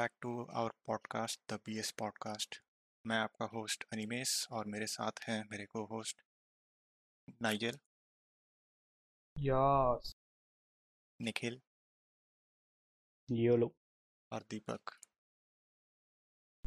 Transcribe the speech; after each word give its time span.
Back 0.00 0.12
to 0.20 0.44
our 0.44 0.70
podcast 0.86 1.52
the 1.52 1.56
BS 1.66 1.90
podcast 1.90 2.62
मैं 3.06 3.16
आपका 3.16 3.44
host 3.44 3.84
Animesh 3.92 4.48
और 4.50 4.66
मेरे 4.66 4.86
साथ 4.86 5.12
हैं 5.22 5.48
मेरे 5.50 5.66
को 5.66 5.84
host 5.84 6.22
Nigel. 7.42 7.78
Yes 9.38 10.14
Nikhil. 11.20 11.60
Yolo 13.30 13.74
और 14.32 14.42
दीपक। 14.50 14.80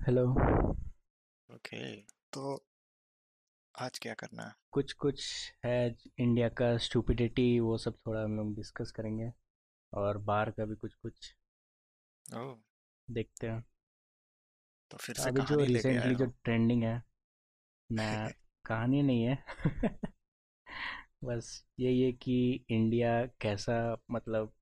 हेलो 0.06 0.28
ओके 1.56 2.02
तो 2.02 2.66
आज 3.80 4.00
क्या 4.00 4.14
करना 4.14 4.44
है? 4.44 4.54
कुछ 4.72 4.94
कुछ 4.94 5.26
है 5.66 5.96
इंडिया 6.18 6.50
का 6.50 6.78
स्टूपिडिटी 6.78 7.60
वो 7.60 7.78
सब 7.78 7.98
थोड़ा 8.08 8.24
हम 8.24 8.36
लोग 8.36 8.56
डिस्कस 8.56 8.92
करेंगे 8.92 9.32
और 9.94 10.18
बाहर 10.18 10.52
का 10.52 10.66
भी 10.66 10.76
कुछ 10.76 10.94
कुछ। 10.94 11.36
ओह 12.36 12.73
देखते 13.10 13.48
हैं। 13.48 13.64
तो 14.92 14.98
फिर 14.98 15.16
से 15.16 15.30
अभी 15.30 15.42
जो 15.44 15.64
रिसेंटली 15.64 16.16
जो 16.16 16.26
ट्रेंडिंग 16.44 16.84
है 16.84 17.02
मैं 17.90 18.32
कहानी 18.66 19.02
नहीं 19.02 19.24
है। 19.24 19.38
बस 21.24 21.48
यही 21.80 22.02
है 22.02 22.12
कि 22.14 22.36
इंडिया 22.70 23.12
कैसा 23.42 23.76
मतलब 24.12 24.54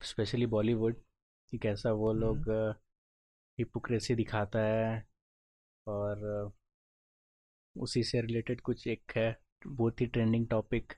स्पेशली 0.00 0.46
बॉलीवुड 0.46 0.96
कि 1.52 1.58
कैसा 1.58 1.92
वो। 1.92 2.12
लोग 2.14 2.48
हिपोक्रेसी 3.58 4.14
दिखाता 4.14 4.60
है 4.60 5.04
और 5.86 6.52
उसी 7.76 8.02
से 8.02 8.20
रिलेटेड 8.20 8.60
कुछ 8.60 8.86
एक 8.86 9.12
है 9.16 9.26
बहुत 9.66 10.00
ही 10.00 10.06
ट्रेंडिंग 10.06 10.46
टॉपिक 10.48 10.92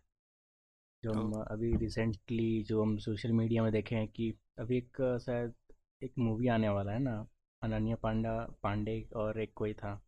जो 1.03 1.13
हम 1.15 1.33
अभी 1.43 1.77
रिसेंटली 1.77 2.63
जो 2.63 2.83
हम 2.83 2.97
सोशल 2.99 3.33
मीडिया 3.33 3.63
में 3.63 3.71
देखे 3.73 3.95
हैं 3.97 4.09
कि 4.09 4.33
अभी 4.59 4.77
एक 4.79 4.97
शायद 5.21 5.55
एक 6.03 6.13
मूवी 6.19 6.49
आने 6.49 6.69
वाला 6.69 6.93
है 6.93 6.99
ना 6.99 7.15
अनन्या 7.63 7.97
पांडा 7.97 8.33
पांडे 8.63 9.01
और 9.17 9.41
एक 9.41 9.53
कोई 9.55 9.73
था 9.75 10.01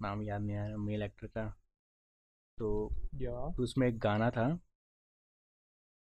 नाम 0.00 0.22
याद 0.22 0.42
नहीं 0.42 0.56
आया 0.56 0.76
मेल 0.76 1.02
एक्टर 1.02 1.26
का। 1.26 1.46
तो 2.58 2.68
या। 3.14 3.30
तो 3.56 3.62
उसमें 3.62 3.86
एक 3.88 3.98
गाना 3.98 4.30
था 4.30 4.48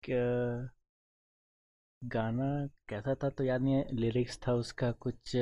कि 0.03 0.13
गाना 2.03 2.49
कैसा 2.89 3.15
था 3.15 3.29
तो 3.31 3.45
याद 3.45 3.63
नहीं 3.63 3.75
है 3.75 3.97
लिरिक्स 3.97 4.39
था 4.49 4.53
उसका 4.55 4.91
कुछ 4.93 5.33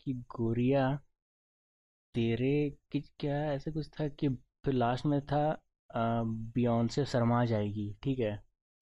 कि 0.00 0.12
गोरिया 0.30 0.84
तेरे 2.14 2.48
कि 2.92 3.00
क्या 3.18 3.36
ऐसे 3.52 3.70
कुछ 3.70 3.88
था 3.90 4.08
कि 4.08 4.28
फिर 4.64 4.74
लास्ट 4.74 5.06
में 5.06 5.20
था 5.26 5.42
बियॉन्से 6.54 7.04
शर्मा 7.04 7.44
जाएगी 7.44 7.92
ठीक 8.02 8.18
है? 8.18 8.32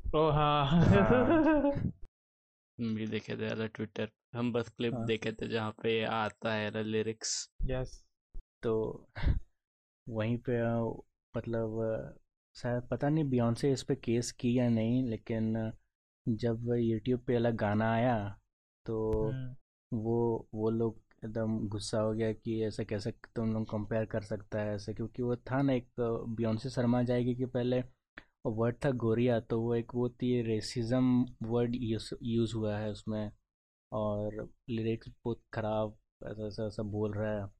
ओ 0.01 0.31
हाँ। 0.31 0.65
हाँ। 0.83 1.91
भी 2.81 3.07
देखे 3.07 3.37
थे 3.37 3.47
यार 3.47 3.67
ट्विटर 3.67 4.11
हम 4.35 4.53
बस 4.53 4.69
क्लिप 4.69 4.95
हाँ। 4.95 5.07
देखे 5.07 5.33
थे 5.33 5.49
जहाँ 5.49 5.75
पे 5.83 6.03
आता 6.05 6.53
है 6.55 6.83
लिरिक्स 6.83 7.51
यस 7.67 8.03
तो 8.63 9.07
वहीं 10.09 10.39
पे 10.39 10.63
मतलब 11.35 12.19
शायद 12.57 12.83
पता 12.83 13.09
नहीं 13.09 13.25
बियॉन्से 13.25 13.73
इस 13.73 13.83
पे 13.83 13.95
केस 13.95 14.33
की 14.33 14.59
या 14.59 14.69
नहीं 14.69 15.09
लेकिन 15.09 15.73
जब 16.27 16.73
यूट्यूब 16.79 17.21
पे 17.21 17.37
अलग 17.37 17.57
गाना 17.57 17.93
आया 17.93 18.17
तो 18.87 18.99
हम्म। 19.23 19.99
वो 19.99 20.49
वो 20.55 20.71
लोग 20.71 21.01
एकदम 21.25 21.59
गुस्सा 21.69 22.01
हो 22.01 22.13
गया 22.13 22.33
कि 22.33 22.63
ऐसा 22.65 22.85
कैसे 22.85 23.11
तुम 23.37 23.53
लोग 23.53 23.71
कंपेयर 23.71 24.05
कर 24.05 24.23
सकता 24.23 24.61
है 24.61 24.75
ऐसे 24.75 24.95
क्योंकि 24.95 25.23
वो 25.23 25.37
था 25.37 25.63
ना 25.63 25.73
एक 25.73 25.89
बियॉन्से 26.37 26.71
शर्मा 26.71 27.03
जाएगी 27.03 27.35
कि 27.35 27.47
पहले 27.47 27.83
वर्ड 28.45 28.77
था 28.85 28.91
गोरिया 28.91 29.41
तो 29.41 29.61
वो 29.61 29.75
एक 29.75 29.95
वो 29.95 30.09
थी 30.09 30.43
रेसिज्म 30.43 31.27
वर्ड 31.43 31.75
यूज़ 31.75 32.15
यूज़ 32.23 32.55
हुआ 32.55 32.77
है 32.79 32.91
उसमें 32.91 33.33
और 33.93 34.49
लिरिक्स 34.71 35.09
बहुत 35.25 35.43
ख़राब 35.55 35.97
ऐसा 36.25 36.47
ऐसा 36.47 36.67
ऐसा 36.67 36.83
बोल 36.83 37.13
रहा 37.13 37.43
है। 37.43 37.51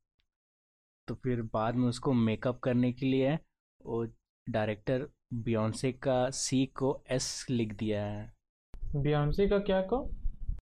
तो 1.09 1.15
फिर 1.15 1.43
बाद 1.43 1.75
में 1.75 1.89
उसको 1.89 2.13
मेकअप 2.13 2.61
करने 2.61 2.93
के 2.93 3.07
लिए 3.07 3.39
वो 3.87 4.05
डायरेक्टर 4.49 5.09
बियॉन्से 5.35 5.93
का 5.93 6.31
सी 6.31 6.67
को 6.67 7.05
एस 7.11 7.47
लिख 7.51 7.75
दिया 7.75 8.05
है। 8.05 8.33
बियॉन्से 8.97 9.49
का 9.49 9.59
क्या 9.59 9.81
को? 9.83 10.03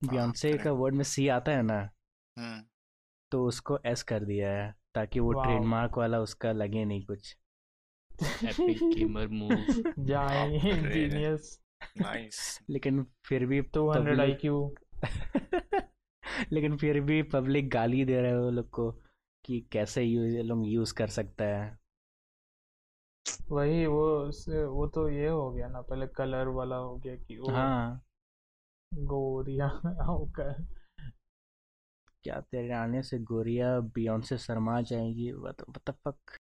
बियॉन्से 0.04 0.59
का 0.59 0.72
वर्ड 0.72 0.94
में 0.94 1.04
सी 1.04 1.28
आता 1.28 1.53
है 1.53 1.62
ना? 1.62 1.91
हम्म। 2.38 2.62
तो 3.32 3.47
उसको 3.47 3.78
एस 3.86 4.03
कर 4.03 4.25
दिया 4.25 4.50
है 4.50 4.75
ताकि 4.94 5.21
वो 5.21 5.32
ट्रेडमार्क 5.32 5.98
वाला 5.98 6.21
उसका 6.21 6.53
लगे 6.53 6.84
नहीं 6.84 7.06
कुछ। 7.06 7.36
एपिक 8.22 8.97
गेमर 8.97 9.28
मूव 9.28 9.50
जाए 9.98 10.58
जीनियस 10.58 11.60
नाइस 12.00 12.60
लेकिन 12.70 13.06
फिर 13.25 13.47
भी 13.47 13.62
200 13.62 13.97
पब्लिक 13.97 14.20
आईक्यू 14.20 14.75
लेकिन 16.53 16.76
फिर 16.76 17.00
भी 17.00 17.22
पब्लिक 17.22 17.70
गाली 17.70 18.04
दे 18.04 18.20
रहे 18.20 18.30
हैं 18.30 18.38
वो 18.38 18.50
लोग 18.50 18.70
को 18.70 18.92
कि 19.44 19.69
कैसे 19.72 20.03
यूज़ 20.03 20.36
लोग 20.36 20.66
यूज़ 20.66 20.94
कर 20.94 21.06
सकता 21.06 21.44
है। 21.44 21.78
वही 23.50 23.86
वो 23.86 24.26
वो 24.70 24.86
तो 24.86 25.08
ये 25.08 25.28
हो 25.28 25.50
गया 25.50 25.69
ना 25.69 25.80
पहले 25.80 26.06
कलर 26.06 26.48
वाला 26.48 26.76
हो 26.76 26.97
गया 26.97 27.16
कि 27.16 27.38
वो 27.38 27.50
हाँ। 27.50 28.04
गोरिया 28.94 29.66
होकर 30.06 30.66
क्या 32.24 32.41
तेरे 32.41 32.72
आने 32.72 33.03
से 33.03 33.19
गोरिया 33.19 33.80
बियॉन्से 33.80 34.38
शर्मा 34.38 34.80
जाएगी? 34.80 35.32
What 35.32 35.82
the 35.86 35.92
fuck? 35.92 36.44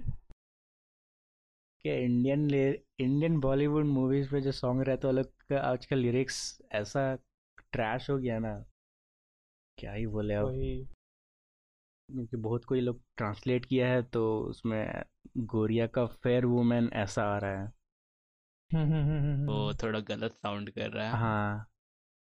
Indian 1.85 2.75
Indian 2.99 3.39
Bollywood 3.39 3.85
movies 3.85 4.31
पे 4.31 4.41
जो 4.41 4.51
सॉन्ग 4.51 4.81
रहता 4.81 5.07
है 5.07 5.13
लोग 5.13 5.25
का 5.49 5.59
आजकल 5.59 5.97
लिरिक्स 5.97 6.61
ऐसा 6.71 7.17
ट्रैश 7.73 8.09
हो 8.09 8.17
गया 8.17 8.39
ना। 8.39 8.65
क्या 9.77 9.93
ही 9.93 10.07
बोले 10.07 10.33
अब 10.33 10.51
क्योंकि 12.09 12.37
बहुत 12.37 12.65
कोई 12.65 12.81
लोग 12.81 13.01
ट्रांसलेट 13.17 13.65
किया 13.65 13.87
है 13.87 14.03
तो 14.03 14.39
उसमें 14.39 15.03
गोरिया 15.37 15.87
का 15.87 16.05
फेयर 16.05 16.45
वुमेन 16.45 16.89
ऐसा 16.93 17.23
आ 17.23 17.37
रहा 17.37 17.61
है। 17.61 17.73
हम्म 18.71 18.93
हम्म 18.93 19.19
हम्म 19.19 19.47
वो 19.47 19.73
थोड़ा 19.73 19.99
गलत 19.99 20.31
साउंड 20.31 20.69
कर 20.69 20.89
रहा 20.89 21.07
है। 21.07 21.17
हाँ 21.17 21.67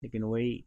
लेकिन 0.03 0.23
वही 0.23 0.65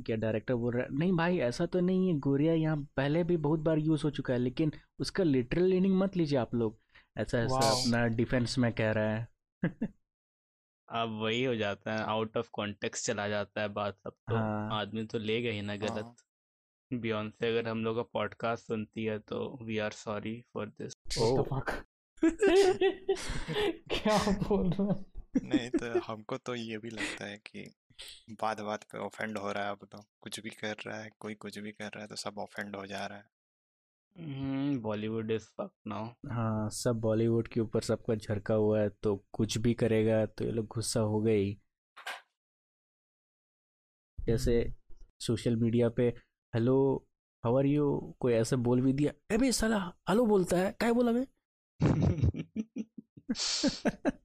क्या 0.00 0.16
डायरेक्टर 0.16 0.54
बोल 0.54 0.74
रहा 0.74 0.82
है? 0.82 0.88
नहीं 0.98 1.12
भाई 1.12 1.38
ऐसा 1.38 1.66
तो 1.66 1.80
नहीं 1.80 2.08
है। 2.08 2.18
गोरिया 2.18 2.52
यहाँ 2.52 2.76
पहले 2.96 3.24
भी 3.24 3.36
बहुत 3.36 3.60
बार 3.60 3.78
यूज़ 3.78 4.02
हो 4.04 4.10
चुका 4.10 4.32
है 4.32 4.38
लेकिन 4.40 4.72
उसका 5.00 5.24
लिटरल 5.24 5.72
मीनिंग 5.72 5.98
मत 5.98 6.16
लीजिए 6.16 6.38
आप 6.38 6.54
लोग। 6.54 6.78
ऐसा 7.18 7.38
ऐसा 7.38 7.70
अपना 7.70 8.06
डिफेंस 8.06 8.58
में 8.58 8.72
कह 8.72 8.92
रहा 8.92 9.16
है। 9.16 9.28
अब 10.88 11.18
वही 11.22 11.44
हो 11.44 11.54
जाता 11.56 11.92
है 11.92 12.04
आउट 12.04 12.36
ऑफ़ 12.36 12.48
कॉन्टेक्स्ट 12.52 13.06
चला 13.06 13.28
जाता 13.28 13.60
है 13.60 13.68
बात 13.68 13.98
सब 13.98 14.10
तो। 14.10 14.36
हाँ। 14.36 14.80
आदमी 14.80 15.04
तो 15.04 15.18
लेगा 15.18 15.50
ही 15.50 15.62
ना 15.62 15.76
गलत 15.76 15.90
हाँ। 15.90 16.02
गलत। 16.02 17.00
बियॉन्से 17.00 17.48
अगर 17.48 17.68
हम 17.68 17.84
लोग 17.84 17.96
का 17.96 18.02
पॉडकास्ट 18.02 18.66
सुनती 18.66 19.04
है 19.04 19.18
तो 19.18 19.58
we 19.62 19.78
are 19.78 19.90
sorry 19.90 20.44
for 20.54 20.66
this 20.66 20.92
what 21.18 21.38
oh 21.38 21.42
the 21.42 21.46
fuck 21.46 21.84
क्या 23.90 24.18
बोल 24.48 24.70
रहा 24.70 25.04
नहीं 25.42 25.70
तो 25.70 26.00
हमको 26.00 26.36
तो 26.36 26.54
ये 26.54 26.78
भी 26.78 26.90
लगता 26.90 27.24
है 27.24 27.36
कि 27.36 27.74
बात 28.32 28.60
बात 28.60 28.84
पे 28.84 28.98
ऑफेंड 28.98 29.38
हो 29.38 29.52
रहा 29.52 29.64
है 29.64 29.70
अब 29.70 29.86
तो 29.92 30.04
कुछ 30.20 30.40
भी 30.40 30.50
कर 30.50 30.76
रहा 30.86 30.98
है 31.00 31.10
कोई 31.20 31.34
कुछ 31.36 31.58
भी 31.58 31.72
कर 31.72 31.84
रहा 31.86 32.02
है 32.02 32.08
तो 32.08 32.16
सब 32.16 32.38
ऑफेंड 32.38 32.76
हो 32.76 32.86
जा 32.86 33.06
रहा 33.06 33.18
है। 33.18 33.24
Bollywood 34.80 35.30
is 35.30 35.46
fuck 35.52 35.70
now. 35.86 36.08
हाँ 36.30 36.68
सब 36.70 37.00
बॉलीवुड 37.00 37.48
के 37.48 37.60
ऊपर 37.60 37.80
सबका 37.82 38.14
झरका 38.14 38.54
हुआ 38.54 38.80
है 38.80 38.88
तो 39.02 39.14
कुछ 39.32 39.58
भी 39.58 39.74
करेगा 39.74 40.24
तो 40.28 40.44
ये 40.44 40.50
लोग 40.52 40.66
गुस्सा 40.66 41.00
हो 41.02 41.20
गए 41.20 41.36
ही। 41.36 41.58
जैसे 44.18 44.54
हम्म 44.54 44.74
सोशल 45.20 45.56
मीडिया 45.56 45.88
पे 45.90 46.08
हेलो 46.54 46.74
हाउ 47.44 47.56
आर 47.58 47.66
यू? 47.66 47.86
कोई 48.20 48.32
ऐसे 48.34 48.56
बोल 48.68 48.80
भी 48.82 48.92
दिया 48.92 49.12
ए 49.32 49.36
बे 49.38 49.50
साला 49.52 49.78
हेलो 50.08 50.26
बोलता 50.26 50.56
है 50.58 50.72
क्या 50.74 50.92
बोला 50.92 51.12
बे 51.12 51.26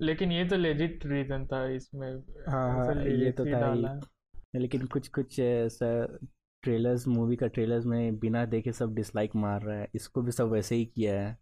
लेकिन 0.00 0.32
ये 0.32 0.44
तो 0.44 0.56
लेजिट 0.56 1.06
रीजन 1.06 1.46
था 1.46 1.66
इसमें 1.68 2.08
हाँ 2.48 2.68
हाँ 2.76 3.04
ये 3.04 3.32
तो 3.32 3.46
था 3.46 3.72
ही। 3.72 4.60
लेकिन 4.60 4.86
कुछ 4.86 5.08
कुछ 5.08 5.38
ऐसा 5.40 6.18
ट्रेलर्स 6.62 7.06
मूवी 7.08 7.36
का 7.36 7.46
ट्रेलर्स 7.46 7.84
में 7.84 8.18
बिना 8.18 8.44
देखे 8.44 8.72
सब 8.72 8.94
डिसलाइक 8.94 9.36
मार 9.36 9.62
रहा 9.62 9.78
है। 9.78 9.88
इसको 9.94 10.22
भी 10.22 10.32
सब 10.32 10.50
वैसे 10.50 10.74
ही 10.74 10.84
किया 10.86 11.20
है। 11.20 11.36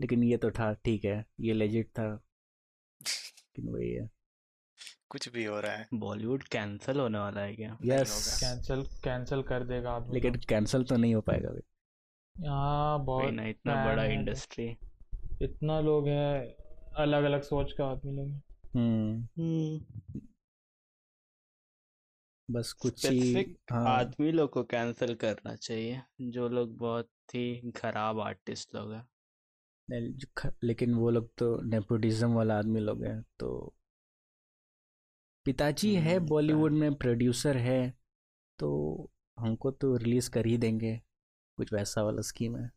लेकिन 0.00 0.22
ये 0.22 0.36
तो 0.36 0.50
था 0.50 0.72
ठीक 0.74 1.04
है 1.04 1.24
ये 1.40 1.52
लेजिट 1.52 1.88
था। 1.88 2.12
लेकिन 3.00 3.72
वही 3.72 3.92
है। 3.92 4.08
कुछ 5.10 5.28
भी 5.32 5.44
हो 5.44 5.60
रहा 5.60 5.72
है। 5.72 5.86
बॉलीवुड 5.94 6.42
कैंसिल 6.42 7.00
होने 7.00 7.18
वाला 7.18 7.40
है 7.40 7.54
क्या? 7.54 7.76
यस 7.84 8.38
कैंसिल 8.40 8.82
कैंसिल 9.04 9.42
कर 9.42 9.64
देगा 9.64 9.90
आदमी 9.90 10.14
लेकिन 10.14 10.34
कैंसिल 10.48 10.84
तो 10.84 10.96
नहीं 10.96 11.14
हो 11.14 11.20
पाएगा 11.20 11.48
भाई 11.48 11.60
वही 12.36 13.04
बहुत 13.04 13.32
ना 13.34 13.46
इतना 13.46 13.84
बड़ा 13.84 14.04
इंडस्ट्री 14.04 14.76
इतना 15.42 15.80
लोग 15.80 16.08
हैं। 16.08 16.65
अलग 16.96 17.24
अलग 17.24 17.42
सोच 17.42 17.72
का 17.72 17.86
आदमी 17.86 18.12
लोग 18.12 18.28
हम्म। 18.76 19.80
बस 22.50 22.72
कुछ 22.72 23.06
ही 23.06 23.56
हाँ। 23.70 23.86
आदमी 23.88 24.32
लोग 24.32 24.50
को 24.50 24.62
कैंसिल 24.64 25.14
करना 25.14 25.54
चाहिए 25.56 26.02
जो 26.20 26.48
लोग 26.48 26.76
बहुत 26.76 27.08
ही 27.34 27.70
खराब 27.70 28.20
आर्टिस्ट 28.20 28.74
लोग 28.74 28.92
हैं। 28.92 29.06
लेकिन 30.64 30.94
वो 30.94 31.10
लोग 31.10 31.34
तो 31.38 31.60
नेपोटिज्म 31.62 32.32
वाला 32.34 32.58
आदमी 32.58 32.80
लोग 32.80 33.04
हैं 33.04 33.22
तो 33.38 33.74
पिताजी 35.44 35.94
है 35.94 36.16
हम्म, 36.16 36.26
बॉलीवुड 36.26 36.72
में 36.72 36.94
प्रोड्यूसर 36.94 37.56
है 37.56 37.94
तो 38.58 39.10
हमको 39.38 39.70
तो 39.70 39.96
रिलीज़ 39.96 40.30
कर 40.30 40.46
ही 40.46 40.56
देंगे 40.58 40.96
कुछ 41.58 41.72
वैसा 41.72 42.02
वाला 42.02 42.22
स्कीम 42.22 42.56
है। 42.56 42.68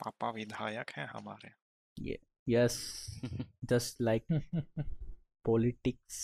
पापा 0.00 0.30
विधायक 0.30 0.90
हैं 0.90 1.06
हमारे। 1.06 1.50
यस 2.46 2.76
जस्ट 3.64 4.00
लाइक 4.02 4.26
पॉलिटिक्स 5.44 6.22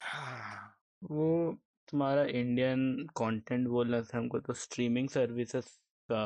हाँ, 0.00 0.76
वो 1.02 1.52
तुम्हारा 1.88 2.22
इंडियन 2.32 2.80
कंटेंट 3.16 3.68
बोलना 3.68 4.00
था 4.02 4.18
हमको 4.18 4.40
तो 4.40 4.52
स्ट्रीमिंग 4.54 5.08
सर्विसेज़ 5.08 5.68
का 6.08 6.22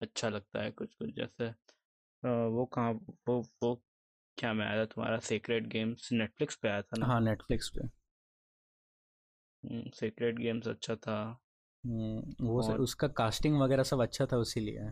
अच्छा 0.00 0.28
लगता 0.28 0.62
है 0.62 0.70
कुछ 0.72 0.94
कुछ 0.94 1.10
जैसे 1.16 1.48
वो 2.50 2.64
कहाँ 2.66 2.92
वो 3.28 3.40
वो 3.62 3.74
क्या 4.38 4.52
में 4.52 4.66
आया 4.66 4.80
था 4.80 4.84
तुम्हारा? 4.86 5.18
सीक्रेट 5.20 5.66
गेम्स 5.68 6.08
नेटफ्लिक्स 6.12 6.56
पे 6.56 6.68
आया 6.68 6.82
था 6.82 6.96
ना? 6.96 7.06
हाँ 7.06 7.20
नेटफ्लिक्स 7.20 7.68
पे। 7.70 7.88
सीक्रेट 9.94 10.38
गेम्स 10.38 10.68
अच्छा 10.68 10.96
था। 10.96 11.18
हम्म, 11.84 12.46
वो 12.46 12.62
और- 12.62 12.80
उसका 12.80 13.08
कास्टिंग 13.08 13.58
वगैरह 13.60 13.82
सब 13.82 14.02
अच्छा 14.02 14.26
था 14.26 14.36
उसी 14.36 14.60
उसीलिए। 14.60 14.90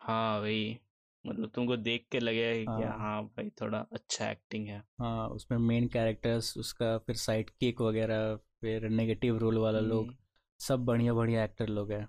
हाँ 0.00 0.38
वही। 0.40 0.78
मतलब 1.24 1.50
तुमको 1.50 1.76
देख 1.78 2.06
के 2.12 2.20
लगेगा 2.20 2.72
कि 2.72 2.82
हाँ। 2.82 2.98
हाँ 2.98 3.22
भाई 3.26 3.50
थोड़ा 3.60 3.78
अच्छा 3.92 4.30
एक्टिंग 4.30 4.68
है। 4.68 4.82
हाँ 5.00 5.28
उसमें 5.28 5.56
मेन 5.58 5.86
कैरेक्टर्स 5.88 6.56
उसका 6.58 6.96
फिर 6.98 7.16
साइड 7.16 7.50
किक 7.50 7.80
वगैरह 7.80 8.34
फिर 8.60 8.88
नेगेटिव 8.90 9.38
रोल 9.38 9.58
वाला 9.58 9.80
लोग 9.82 10.06
हम्म, 10.06 10.16
सब 10.60 10.84
बढ़िया 10.84 11.14
बढ़िया 11.14 11.44
एक्टर 11.44 11.68
लोग 11.68 11.92
हैं। 11.92 12.06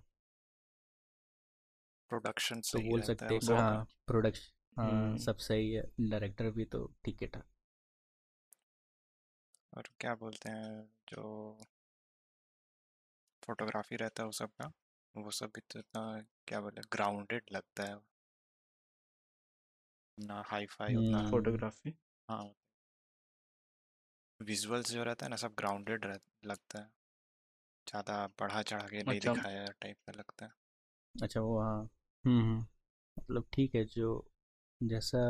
प्रोडक्शन 2.11 2.61
तो 2.63 2.79
सही 2.79 2.89
बोल 2.89 3.01
सकते 3.01 3.25
है 3.25 3.31
हैं 3.35 3.41
हाँ 3.51 3.85
प्रोडक्शन 4.07 4.81
हाँ 4.81 4.89
हम्म। 4.89 5.17
सब 5.19 5.37
सही 5.39 5.71
है 5.71 5.83
डायरेक्टर 6.01 6.51
भी 6.51 6.65
तो 6.67 6.85
ठीक 7.05 7.21
है 7.21 7.27
था। 7.27 7.43
और 9.73 9.89
क्या 9.99 10.13
बोलते 10.15 10.49
हैं 10.49 10.81
जो 11.07 11.23
फोटोग्राफी 13.43 13.95
रहता 13.95 14.23
है 14.23 14.29
उस 14.29 14.37
सब 14.37 14.49
का 14.51 14.71
वो 15.15 15.31
सब 15.31 15.51
भी 15.55 15.61
तो 15.71 15.79
इतना 15.79 16.01
क्या 16.47 16.59
बोले 16.61 16.81
ग्राउंडेड 16.91 17.43
लगता 17.51 17.83
है। 17.83 17.95
ना 20.17 20.43
हाई 20.47 20.65
फाई 20.65 20.95
उतना 20.95 21.17
हम्म। 21.17 21.29
फोटोग्राफी। 21.31 21.95
हाँ। 22.29 22.55
विजुअल्स 24.39 24.91
जो 24.91 25.03
रहता 25.03 25.25
है 25.25 25.29
ना 25.29 25.35
सब 25.35 25.53
ग्राउंडेड 25.57 26.05
लगता 26.45 26.79
है। 26.79 26.89
ज़्यादा 27.87 28.25
बढ़ा 28.39 28.61
चढ़ा 28.61 28.87
के 28.87 29.03
नहीं 29.03 29.19
अच्छा। 29.19 29.33
दिखाया 29.33 29.65
टाइप 29.81 29.97
का 30.07 30.13
लगता 30.17 30.45
है। 30.45 30.51
अच्छा 31.15 31.41
वो 31.41 31.59
हाँ। 31.59 31.89
हम्म 32.25 32.41
हम्म। 32.41 32.59
मतलब 33.17 33.45
ठीक 33.53 33.75
है 33.75 33.83
जो 33.85 34.09
जैसा 34.81 35.21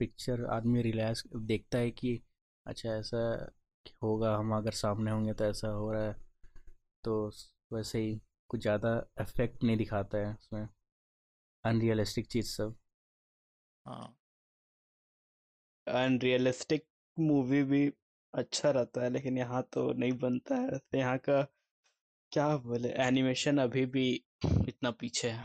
पिक्चर 0.00 0.44
आदमी 0.46 0.82
रिलैक्स 0.82 1.24
देखता 1.36 1.78
है 1.78 1.90
कि 1.90 2.20
अच्छा 2.66 2.90
ऐसा 2.90 3.18
होगा 4.02 4.36
हम 4.36 4.54
अगर 4.56 4.72
सामने 4.72 5.10
होंगे 5.10 5.32
तो 5.34 5.44
ऐसा 5.44 5.68
हो 5.68 5.92
रहा 5.92 6.04
है 6.04 6.16
तो 7.04 7.16
वैसे 7.72 7.98
ही 8.00 8.20
कुछ 8.50 8.60
ज़्यादा 8.60 8.94
इफ़ेक्ट 9.20 9.64
नहीं 9.64 9.76
दिखाता 9.76 10.18
है 10.18 10.34
उसमें। 10.34 10.68
अनरियलिस्टिक 11.64 12.26
चीज़ 12.26 12.48
सब। 12.48 12.76
हाँ। 13.90 14.16
अनरियलिस्टिक 15.86 16.84
मूवी 17.16 17.62
भी 17.62 17.86
अच्छा 18.34 18.70
रहता 18.70 19.02
है 19.02 19.10
लेकिन 19.10 19.38
यहाँ 19.38 19.62
तो 19.72 19.92
नहीं 19.92 20.12
बनता 20.18 20.56
है। 20.56 20.78
तो 20.78 20.98
यहाँ 20.98 21.18
का 21.18 21.42
क्या 22.32 22.56
बोले 22.56 22.88
एनिमेशन 23.04 23.58
अभी 23.58 23.84
भी 23.86 24.04
इतना 24.68 24.90
पीछे 25.00 25.30
है। 25.30 25.42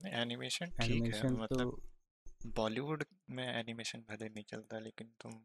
एनिमेशन 0.00 0.70
ठीक 0.70 0.90
है 0.90 0.90
एनिमेशन 0.90 1.28
तो 1.28 1.42
मतलब 1.42 2.52
बॉलीवुड 2.56 3.04
में 3.30 3.46
एनिमेशन 3.46 4.00
भले 4.00 4.28
नहीं 4.28 4.44
चलता 4.44 4.78
लेकिन 4.78 5.12
तुम 5.20 5.40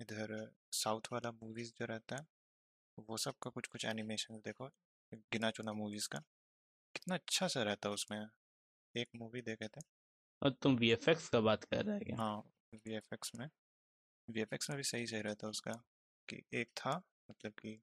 इधर 0.00 0.36
साउथ 0.72 1.12
वाला 1.12 1.30
मूवीज़ 1.32 1.72
जो 1.78 1.84
रहता 1.84 2.16
है 2.16 2.26
वो 3.08 3.16
सब 3.16 3.34
का 3.42 3.50
कुछ 3.50 3.66
कुछ 3.66 3.84
एनिमेशन 3.84 4.40
देखो 4.44 4.68
गिना 5.12 5.50
चुना 5.50 5.72
मूवीज़ 5.72 6.08
का। 6.08 6.18
कितना 6.94 7.14
अच्छा 7.14 7.48
सा 7.48 7.62
रहता 7.62 7.88
है 7.88 7.94
उसमें। 7.94 8.26
एक 8.94 9.08
मूवी 9.16 9.40
देखे 9.42 9.68
थे। 9.68 9.80
और 10.42 10.50
तुम 10.62 10.76
वीएफएक्स 10.76 11.28
का 11.28 11.40
बात 11.40 11.64
कर 11.64 11.84
रहे 11.84 12.12
हैं 12.12 12.18
हाँ 12.18 12.36
वीएफएक्स 12.74 13.32
में। 13.34 13.48
वीएफएक्स 14.28 14.70
में 14.70 14.76
भी 14.76 14.82
सही 14.84 15.06
सही 15.06 15.20
रहता 15.22 15.48
उसका 15.48 15.72
कि 16.28 16.42
एक 16.54 16.70
था 16.76 16.96
मतलब 17.30 17.52
कि 17.60 17.78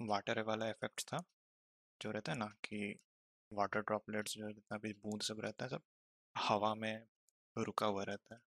वाटर 0.00 0.40
वाला 0.42 0.68
इफ़ेक्ट 0.70 1.00
था, 1.02 1.18
जो 2.00 2.10
रहता 2.10 2.32
है 2.32 2.38
ना 2.38 2.46
कि 2.64 2.94
वाटर 3.52 3.80
ड्रॉपलेट्स 3.82 4.34
जो 4.38 4.50
जितना 4.52 4.78
भी 4.78 4.92
बूंद 4.94 5.22
सब 5.22 5.40
रहता 5.40 5.64
है, 5.64 5.70
सब 5.70 5.82
हवा 6.36 6.74
में 6.74 7.06
रुका 7.56 7.86
हुआ 7.86 8.04
रहता 8.04 8.34
है। 8.34 8.40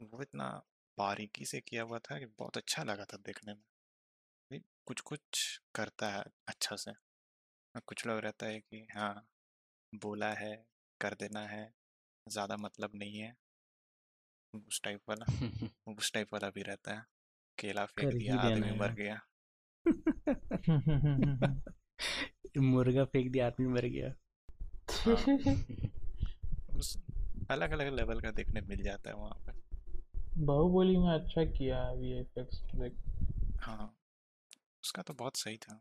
वो 0.00 0.22
इतना 0.22 0.48
बारीकी 0.98 1.44
से 1.44 1.60
किया 1.60 1.82
हुआ 1.82 1.98
था 1.98 2.18
कि 2.18 2.26
बहुत 2.38 2.56
अच्छा 2.56 2.82
लगा 2.84 3.04
था 3.04 3.16
देखने 3.16 3.54
में। 3.54 4.60
कुछ 4.86 5.00
कुछ 5.00 5.60
करता 5.74 6.08
है 6.10 6.22
अच्छा 6.48 6.76
से। 6.76 6.92
कुछ 7.80 8.06
लोग 8.06 8.18
रहता 8.20 8.46
है 8.46 8.60
कि 8.60 8.86
हाँ 8.94 9.14
बोला 9.92 10.32
है 10.34 10.54
कर 11.00 11.14
देना 11.14 11.40
है 11.40 11.72
ज़्यादा 12.26 12.56
मतलब 12.56 12.90
नहीं 12.94 13.18
है। 13.18 13.36
उस 14.54 14.80
टाइप 14.84 15.00
वाला 15.08 15.26
उस 15.98 16.12
टाइप 16.12 16.32
वाला 16.32 16.50
भी 16.50 16.62
रहता 16.62 16.94
है। 16.94 17.04
केला 17.58 17.84
फेंक 17.86 18.14
दिया 18.14 18.36
आदमी 18.36 18.70
मर 18.70 18.92
गया। 18.92 19.20
मुर्गा 22.58 23.04
फेंक 23.04 23.32
दिया 23.32 23.46
आदमी 23.46 23.66
मर 23.66 23.86
गया। 23.86 24.14
हाँ। 24.90 25.16
उस 26.76 26.96
अलग 27.50 27.70
अलग 27.70 27.94
लेवल 27.94 28.20
का 28.20 28.30
देखने 28.30 28.60
मिल 28.60 28.82
जाता 28.82 29.10
है 29.10 29.16
वहाँ 29.16 29.38
पर 29.46 29.58
बाहुबली 30.38 30.96
में 30.96 31.10
अच्छा 31.10 31.44
किया 31.44 31.90
वीएफएक्स 31.92 32.62
देख 32.74 32.92
हाँ। 33.60 33.96
उसका 34.84 35.02
तो 35.02 35.14
बहुत 35.14 35.36
सही 35.36 35.56
था। 35.56 35.80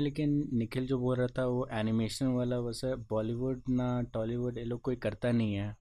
लेकिन 0.00 0.48
निखिल 0.52 0.86
जो 0.86 0.98
बोल 0.98 1.16
रहा 1.16 1.26
था 1.26 1.46
वो 1.46 1.68
एनिमेशन 1.72 2.26
वाला 2.26 2.58
वैसे 2.58 2.94
बॉलीवुड 2.96 3.62
ना 3.68 4.02
टॉलीवुड 4.02 4.58
ये 4.58 4.64
लोग 4.64 4.80
कोई 4.80 4.96
करता 4.96 5.32
नहीं 5.32 5.54
है। 5.54 5.76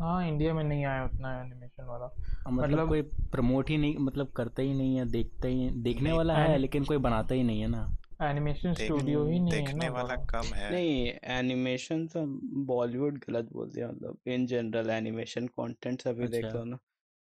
हाँ 0.00 0.28
इंडिया 0.28 0.54
में 0.54 0.64
नहीं 0.64 0.84
आया 0.84 1.04
उतना 1.04 1.42
एनिमेशन 1.42 1.84
वाला। 1.84 2.06
मतलब 2.50 2.70
मतलब- 2.70 2.88
कोई 2.88 3.02
प्रमोट 3.02 3.70
ही 3.70 3.76
नहीं 3.76 3.96
मतलब 3.98 4.30
करता 4.30 4.62
ही 4.62 4.74
नहीं 4.74 4.96
है 4.96 5.04
देखता 5.04 5.48
ही 5.48 5.70
देखने 5.70 6.02
नहीं, 6.02 6.16
वाला 6.16 6.36
है 6.36 6.58
लेकिन 6.58 6.84
कोई 6.84 6.96
बनाता 6.96 7.34
ही 7.34 7.42
नहीं 7.42 7.60
है 7.60 7.68
ना। 7.68 7.96
एनिमेशन 8.22 8.72
स्टूडियो 8.72 9.24
ही 9.26 9.40
नहीं 9.40 9.52
है 9.52 9.64
देखने 9.64 9.86
ना 9.86 9.92
वाला। 9.92 10.14
कम 10.16 10.54
है। 10.54 10.70
नहीं 10.72 11.12
एनिमेशन 11.24 12.06
तो 12.06 12.26
बॉलीवुड 12.64 13.18
गलत 13.18 13.52
बोल 13.52 13.70
दिया 13.70 13.88
मतलब 13.88 14.18
इन 14.26 14.46
जनरल 14.46 14.90
एनिमेशन 14.90 15.46
कंटेंट 15.46 16.02
अभी 16.06 16.28
देख 16.28 16.44
अच्छा। 16.44 16.58
लो 16.58 16.64
ना। 16.64 16.78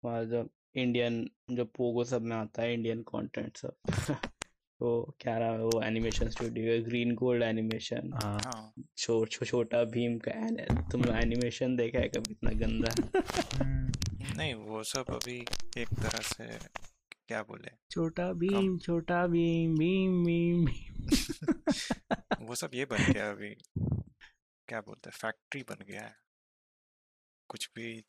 वहाँ 0.05 0.25
जब 0.25 0.50
इंडियन 0.75 1.29
जो 1.51 1.65
पोगो 1.65 2.03
सब 2.03 2.22
में 2.22 2.36
आता 2.36 2.62
है 2.62 2.74
इंडियन 2.74 3.01
कंटेंट 3.01 3.58
सब। 3.58 3.75
वो 4.81 5.15
क्या 5.19 5.38
रहा 5.38 5.51
है 5.51 5.59
वो 5.59 5.81
animation 5.83 6.29
studio 6.29 6.83
Green 6.83 7.15
Gold 7.15 7.43
animation 7.43 8.12
छो, 8.98 9.25
छो, 9.25 9.45
छोटा 9.45 9.83
भीम 9.83 10.19
का 10.27 10.31
तुम 10.91 11.01
एनिमेशन 11.15 11.75
देखा 11.75 12.00
है 12.00 12.07
कभी 12.07 12.31
इतना 12.31 12.51
गंदा? 12.51 12.93
हम्म, 13.63 13.91
नहीं 14.38 14.53
वो 14.53 14.83
सब 14.83 15.05
अभी 15.09 15.45
एक 15.77 15.88
तरह 15.88 16.19
से 16.19 16.59
क्या 17.27 17.43
बोले? 17.43 17.71
छोटा 17.91 18.33
भीम 18.33 18.77
छोटा 18.77 19.27
भीम 19.27 19.75
भीम 19.77 20.24
भीम 20.25 20.67
वो 22.48 22.55
सब 22.55 22.71
ये 22.74 22.86
बन 22.86 23.13
गया 23.13 23.29
अभी। 23.29 23.55
क्या 24.67 24.81
बोलते 24.81 25.09
हैं? 25.09 25.17
फैक्ट्री 25.17 25.63
बन 25.63 25.86
गया 25.88 26.01
है। 26.01 26.15
कुछ 27.50 27.69
भी 27.75 28.03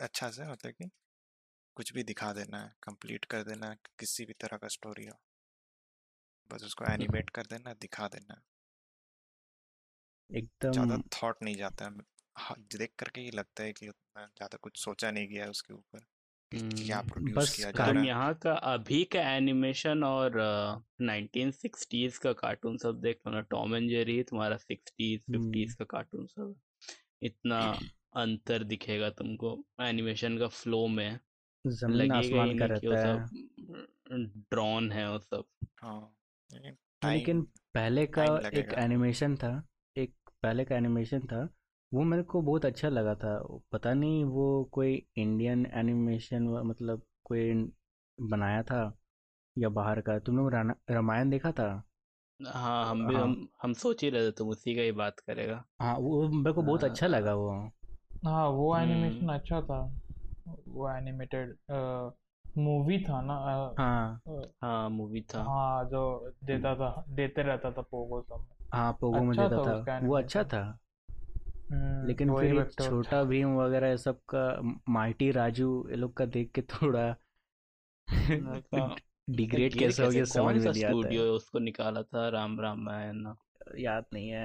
अच्छा 0.00 0.30
से 0.30 0.52
मतलब 0.52 0.72
कि 0.72 0.90
कुछ 1.74 1.92
भी 1.92 2.02
दिखा 2.02 2.32
देना 2.32 2.62
है 2.62 2.74
कंप्लीट 2.82 3.24
कर 3.24 3.42
देना 3.42 3.70
है 3.70 3.76
किसी 3.98 4.24
भी 4.24 4.32
तरह 4.32 4.56
का 4.56 4.68
स्टोरी 4.68 5.06
हो। 5.06 5.20
बस 6.52 6.64
उसको 6.64 6.84
एनिमेट 6.84 7.30
कर 7.30 7.46
देना 7.46 7.72
दिखा 7.80 8.08
देना। 8.08 8.42
है। 10.30 10.40
ज़्यादा 10.62 10.96
थॉट 11.14 11.42
नहीं 11.42 11.56
जाता। 11.56 11.84
है 11.84 11.90
हाँ, 12.36 12.56
देख 12.76 12.92
करके 12.98 13.20
ही 13.20 13.30
लगता 13.30 13.62
है 13.62 13.72
कि 13.72 13.88
उतना 13.88 14.24
ज़्यादा 14.26 14.58
कुछ 14.62 14.78
सोचा 14.78 15.10
नहीं 15.10 15.28
गया 15.28 15.44
है 15.44 15.50
उसके 15.50 15.74
ऊपर 15.74 15.98
क्या 16.52 16.96
हम्म, 16.96 17.08
प्रोड्यूस 17.08 17.34
बस 17.36 17.54
किया 17.56 17.70
जा 17.70 17.90
रहा 17.90 18.04
यहाँ 18.04 18.34
का 18.34 18.52
अभी 18.72 19.04
का 19.04 19.20
एनिमेशन 19.36 20.04
और 20.04 20.32
नाइनटीन 21.00 21.50
सिक्सटीज 21.50 22.18
का 22.18 22.32
कार्टून 22.32 22.76
सब 22.76 23.00
देख 23.00 23.20
लो 23.26 23.32
ना 23.32 23.40
टॉम 23.50 23.74
एंड 23.76 23.88
जेरी 23.90 24.22
तुम्हारा 24.22 24.56
सिक्सटीज 24.56 25.20
फिफ्टीज 25.32 25.74
का 25.74 25.84
कार्टून 25.84 26.26
सब 26.26 26.54
इतना 27.22 27.60
अंतर 28.16 28.64
दिखेगा 28.64 29.10
तुमको 29.10 29.56
एनिमेशन 29.80 30.38
का 30.38 30.48
फ्लो 30.48 30.86
में। 30.88 31.18
ज़मीन 31.64 32.14
लगेगा 32.14 32.42
ही 32.44 32.54
नहीं 32.54 32.68
कि 32.70 32.86
वो 32.86 32.94
रहता 32.94 32.98
है। 32.98 33.18
सब 33.18 33.86
ड्रॉन 34.50 34.92
है 34.92 35.10
वो 35.12 35.18
सब। 35.18 35.44
हाँ। 35.82 36.14
लेकिन 37.02 37.42
पहले 37.74 38.06
का 38.06 38.24
एक 38.54 38.72
एनिमेशन 38.78 39.36
था 39.36 39.50
एक 39.96 40.14
पहले 40.42 40.64
का 40.64 40.76
एनिमेशन 40.76 41.20
था 41.26 41.42
वो 41.92 42.04
मेरे 42.04 42.22
को 42.22 42.42
बहुत 42.42 42.64
अच्छा 42.66 42.88
लगा 42.88 43.14
था। 43.14 43.32
पता 43.72 43.94
नहीं 43.94 44.24
वो 44.24 44.46
कोई 44.72 44.94
इंडियन 45.16 45.66
एनिमेशन 45.74 46.48
मतलब 46.66 47.02
कोई 47.24 47.52
बनाया 48.18 48.62
था 48.62 48.82
या 49.56 49.68
बाहर 49.70 50.00
का। 50.00 50.18
तुम 50.20 50.36
लोग 50.38 50.54
रामायण 50.90 51.30
देखा 51.30 51.52
था? 51.52 51.70
हाँ 52.40 52.90
हम 52.90 53.06
भी 53.06 53.14
हाँ। 53.14 53.22
हम 53.22 53.48
हम 53.62 53.72
सोच 53.74 54.02
ही 54.04 54.10
रहे 54.10 54.26
थे 54.28 54.32
तुम 54.32 54.48
उसी 54.48 54.74
का 54.74 54.82
ही 54.82 54.92
बात 54.92 55.20
करेगा। 55.20 55.64
हाँ 55.80 55.96
वो 55.98 56.28
मेरे 56.28 56.52
को 56.52 56.62
बहुत 56.62 56.84
हाँ, 56.84 56.90
अच्छा 56.90 57.06
लगा 57.06 57.34
वो। 57.34 57.50
हाँ 58.24 58.46
वो 58.48 58.76
एनिमेशन 58.78 59.28
हम्म 59.28 59.28
अच्छा 59.28 59.60
था। 59.62 59.80
वो 60.68 60.88
एनिमेटेड 60.90 61.56
मूवी 62.56 62.98
था 63.00 63.20
ना 63.22 63.36
हाँ 63.76 64.20
हाँ 64.62 64.88
मूवी 64.90 65.20
था। 65.26 65.42
हाँ 65.42 65.84
जो 65.86 66.00
देता 66.44 66.74
था 66.76 66.90
देते 67.10 67.42
रहता 67.42 67.70
था 67.72 67.82
पोगो 67.84 68.20
सब। 68.22 68.46
हाँ 68.72 68.92
पोगो 68.94 69.24
में 69.24 69.36
अच्छा 69.36 69.36
देता 69.36 69.58
था 69.58 69.62
था। 69.62 69.72
उसका 69.72 69.98
वो 70.00 70.16
अच्छा 70.16 70.44
था। 70.44 70.62
हम्म 71.70 72.04
लेकिन 72.04 72.30
वही 72.30 72.52
फिर 72.52 72.62
छोटा 72.72 73.22
भीम 73.24 73.54
वगैरह 73.56 73.88
ये 73.88 73.96
सब 73.98 74.20
का 74.28 74.44
माइटी 74.90 75.30
राजू 75.32 75.68
ये 75.90 75.96
लोग 75.96 76.16
का 76.16 76.26
देख 76.28 76.50
के 76.54 76.62
थोड़ा 76.72 77.14
डिग्रेड 79.30 79.74
गिर 79.74 79.74
कैसे 79.76 80.02
हो 80.02 80.10
कैसे 80.10 80.24
गया 80.26 80.26
समझ 80.26 80.54
में 80.56 80.60
सा 80.60 80.72
नहीं 80.72 80.84
आता 80.84 81.08
स्टूडियो 81.14 81.24
है 81.24 81.30
उसको 81.32 81.58
निकाला 81.60 82.02
था? 82.04 82.28
राम 82.30 82.60
रामायण 82.60 83.16
ना। 83.18 83.36
याद 83.78 84.04
नहीं 84.12 84.28
है 84.30 84.44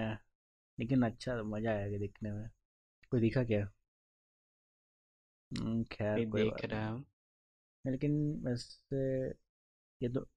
लेकिन 0.78 1.04
अच्छा 1.04 1.36
मज़ा 1.46 1.72
आया 1.72 1.98
देखने 2.00 2.32
में। 2.32 2.50
कोई 3.12 3.22
दिखा 3.22 3.44
क्या? 3.46 3.68
हम्म, 5.52 5.84
खैर 5.92 6.20
कोई 6.24 6.44
देख 6.44 6.46
बात 6.46 6.66
रहा 6.66 6.88
नहीं। 6.88 6.90
हूँ 6.90 7.04
लेकिन 7.86 8.42
वैसे 8.46 9.30
ये 10.02 10.10
तो 10.10 10.28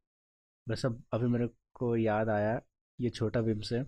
बस 0.69 0.87
अब 0.87 1.03
अभी 1.13 1.27
मेरे 1.27 1.49
को 1.75 1.97
याद 1.97 2.29
आया 2.29 2.61
ये 3.01 3.11
छोटा 3.11 3.41
भीम 3.41 3.61
से। 3.61 3.83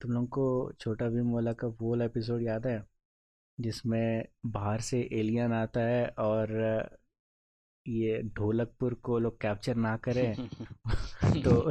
तुम 0.00 0.12
लोग 0.12 0.28
को 0.28 0.72
छोटा 0.80 1.08
भीम 1.08 1.32
वाला 1.32 1.52
का 1.52 1.66
वो 1.66 1.90
वाला 1.90 2.04
एपिसोड 2.04 2.42
याद 2.42 2.66
है? 2.66 2.84
जिसमें 3.60 4.28
बाहर 4.46 4.80
से 4.80 5.00
एलियन 5.12 5.52
आता 5.52 5.80
है 5.80 6.06
और 6.08 6.50
ये 7.88 8.22
ढोलकपुर 8.22 8.94
को 8.94 9.18
लोग 9.18 9.40
कैप्चर 9.40 9.74
ना 9.76 9.96
करें 9.96 10.34
तो 11.44 11.60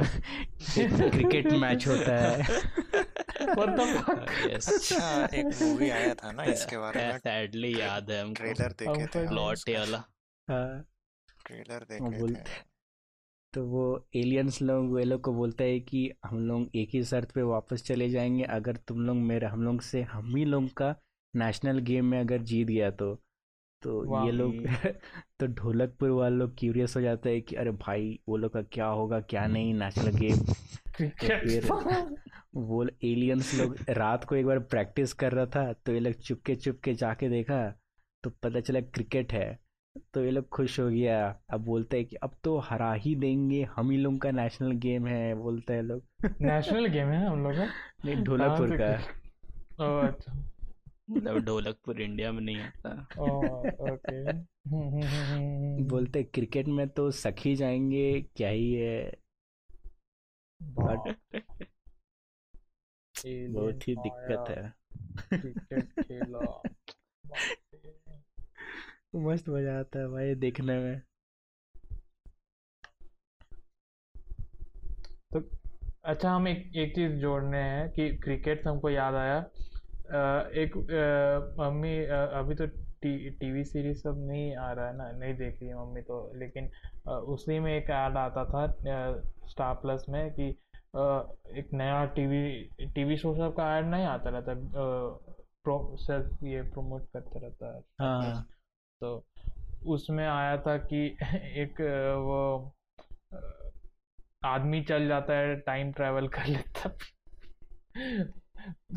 क्रिकेट 1.10 1.52
मैच 1.52 1.86
होता 1.88 2.16
है। 2.18 2.42
अच्छा 4.56 5.26
एक 5.34 5.46
मूवी 5.62 5.90
आया 5.90 6.14
था 6.14 6.32
ना 6.32 6.44
इसके 6.44 6.78
बारे 6.78 7.06
में। 7.06 7.18
सैडली 7.18 7.80
याद 7.80 8.10
है 8.10 8.22
हमको। 8.22 8.34
ट्रेलर 8.34 8.72
देखे 8.72 9.06
थे 9.06 9.24
हम 9.26 9.34
लौटे 9.34 9.78
वाला। 9.78 9.98
हाँ, 9.98 10.15
ट्रेलर 11.46 11.84
वो 12.00 12.10
देखे 12.10 12.18
बोलते 12.20 12.40
थे। 12.40 12.64
तो 13.52 13.66
वो 13.66 14.08
एलियंस 14.16 14.62
लोग 14.62 14.92
वे 14.94 15.04
लोग 15.04 15.20
को 15.20 15.32
बोलता 15.32 15.64
है 15.64 15.80
कि 15.80 16.12
हम 16.24 16.38
लोग 16.38 16.76
एक 16.76 16.90
ही 16.94 17.04
शर्त 17.04 17.30
पे 17.32 17.42
वापस 17.42 17.82
चले 17.82 18.08
जाएँगे 18.10 18.42
अगर 18.42 18.76
तुम 18.76 19.00
लोग 19.06 19.16
मेरे 19.16 19.46
हम 19.46 19.62
लोग 19.64 19.80
से 19.80 20.02
हम 20.02 20.36
ही 20.36 20.44
लोग 20.44 20.72
का 20.74 20.94
नेशनल 21.36 21.78
गेम 21.78 22.04
में 22.04 22.20
अगर 22.20 22.42
जीत 22.42 22.68
गया 22.68 22.90
तो। 22.90 23.14
तो 23.82 24.26
ये 24.26 24.32
लोग 24.32 24.66
तो 25.40 25.46
ढोलकपुर 25.46 26.10
वाले 26.10 26.36
लोग 26.36 26.54
क्यूरियस 26.58 26.96
हो 26.96 27.00
जाते 27.02 27.32
हैं 27.32 27.42
कि 27.42 27.56
अरे 27.56 27.70
भाई 27.70 28.20
वो 28.28 28.36
लोग 28.36 28.52
का 28.52 28.62
क्या 28.62 28.86
होगा 28.86 29.20
क्या 29.20 29.46
नहीं 29.46 29.74
नेशनल 29.74 30.10
गेम? 30.18 30.38
तो 31.00 31.28
फिर 31.28 31.66
वो 32.54 32.84
एलियंस 33.04 33.54
लोग 33.54 33.76
रात 33.88 34.24
को 34.24 34.36
एक 34.36 34.46
बार 34.46 34.58
प्रैक्टिस 34.58 35.12
कर 35.12 35.32
रहा 35.32 35.46
था 35.46 35.72
तो 35.72 35.92
ये 35.92 36.00
लोग 36.00 36.12
चुपके 36.14 36.56
चुपके 36.56 36.94
जाके 36.94 37.28
देखा 37.28 37.70
तो 38.24 38.30
पता 38.30 38.60
चला 38.60 38.80
क्रिकेट 38.80 39.32
है। 39.32 39.65
तो 40.14 40.24
ये 40.24 40.30
लोग 40.30 40.48
खुश 40.48 40.80
हो 40.80 40.88
गया। 40.88 41.40
अब 41.50 41.64
बोलते 41.64 41.96
हैं 41.96 42.06
कि 42.06 42.16
अब 42.16 42.34
तो 42.44 42.58
हरा 42.58 42.92
ही 42.92 43.14
देंगे 43.14 43.62
हम 43.62 43.90
ही 43.90 43.96
लोग 43.96 44.18
का 44.18 44.30
नेशनल 44.30 44.72
गेम 44.72 45.06
है 45.06 45.34
बोलते 45.34 45.74
हैं 45.74 45.82
लोग। 45.82 46.02
नेशनल 46.40 46.86
गेम 46.86 47.08
है 47.08 47.26
हम 47.26 47.42
लोग 47.42 47.52
का? 47.52 47.64
नहीं 48.04 48.16
ढोलकपुर 48.16 48.76
का। 48.76 48.92
ओह 49.86 50.06
अच्छा। 50.06 50.52
मतलब 51.10 51.38
ढोलकपुर 51.38 52.00
इंडिया 52.00 52.32
में 52.32 52.40
नहीं 52.40 52.56
आता। 52.56 53.08
ओके। 53.92 54.30
हम्म 54.70 54.88
हम्म 54.88 55.02
हम्म 55.02 55.84
बोलते 55.84 56.22
क्रिकेट 56.22 56.68
में 56.68 56.88
तो 56.88 57.10
सखी 57.10 57.56
जाएँगे 57.56 58.20
क्या 58.36 58.48
ही 58.48 58.72
है। 58.74 59.14
बट 60.62 61.16
बहुत 63.26 63.88
ही 63.88 63.96
दिक्कत 63.96 64.44
है। 64.48 64.74
क्रिकेट 65.40 66.00
खेला। 66.00 66.62
मस्त 69.14 69.48
मज़ा 69.48 69.78
आता 69.80 69.98
है 69.98 70.08
भाई 70.08 70.34
देखने 70.34 70.78
में। 70.78 71.00
तो 75.32 75.40
अच्छा 76.04 76.30
हम 76.30 76.48
एक 76.48 76.76
एक 76.76 76.94
चीज़ 76.94 77.12
जोड़ने 77.20 77.58
हैं 77.58 77.88
कि 77.90 78.08
क्रिकेट 78.18 78.62
से 78.62 78.68
हमको 78.68 78.90
याद 78.90 79.14
आया 79.14 79.38
एक 80.62 80.76
मम्मी 81.60 81.94
अभी 82.40 82.54
तो 82.54 82.66
टी 83.02 83.30
टीवी 83.30 83.64
सीरीज़ 83.64 83.98
सब 83.98 84.18
नहीं 84.28 84.54
आ 84.56 84.70
रहा 84.72 84.86
है 84.86 84.96
ना 84.96 85.10
नहीं 85.12 85.34
देख 85.34 85.58
रही 85.60 85.68
है 85.68 85.76
मम्मी 85.76 86.02
तो 86.02 86.20
लेकिन 86.36 86.68
उसी 87.34 87.58
में 87.58 87.72
एक 87.76 87.90
ऐड 87.90 88.16
आता 88.16 88.44
था 88.44 88.66
स्टार 89.48 89.74
प्लस 89.74 90.04
में 90.08 90.30
कि 90.30 90.48
एक 91.60 91.68
नया 91.74 92.04
टीवी 92.16 92.42
टीवी 92.94 93.16
शो 93.16 93.34
सब 93.34 93.54
का 93.56 93.76
ऐड 93.78 93.86
नहीं 93.86 94.04
आता 94.06 94.30
रहता 94.30 94.54
प्रो 95.64 95.78
सेल्फ 96.00 96.44
ये 96.44 96.62
प्रमोट 96.62 97.06
करता 97.12 97.40
रहता 97.40 97.74
है। 97.76 97.82
हाँ। 98.00 98.46
तो 99.00 99.26
उसमें 99.86 100.26
आया 100.26 100.56
था 100.56 100.76
कि 100.78 101.16
एक 101.34 101.80
वो 102.16 102.72
आदमी 104.44 104.82
चल 104.82 105.08
जाता 105.08 105.32
है 105.32 105.56
टाइम 105.56 105.92
ट्रैवल 105.92 106.28
कर 106.28 106.46
लेता 106.46 106.88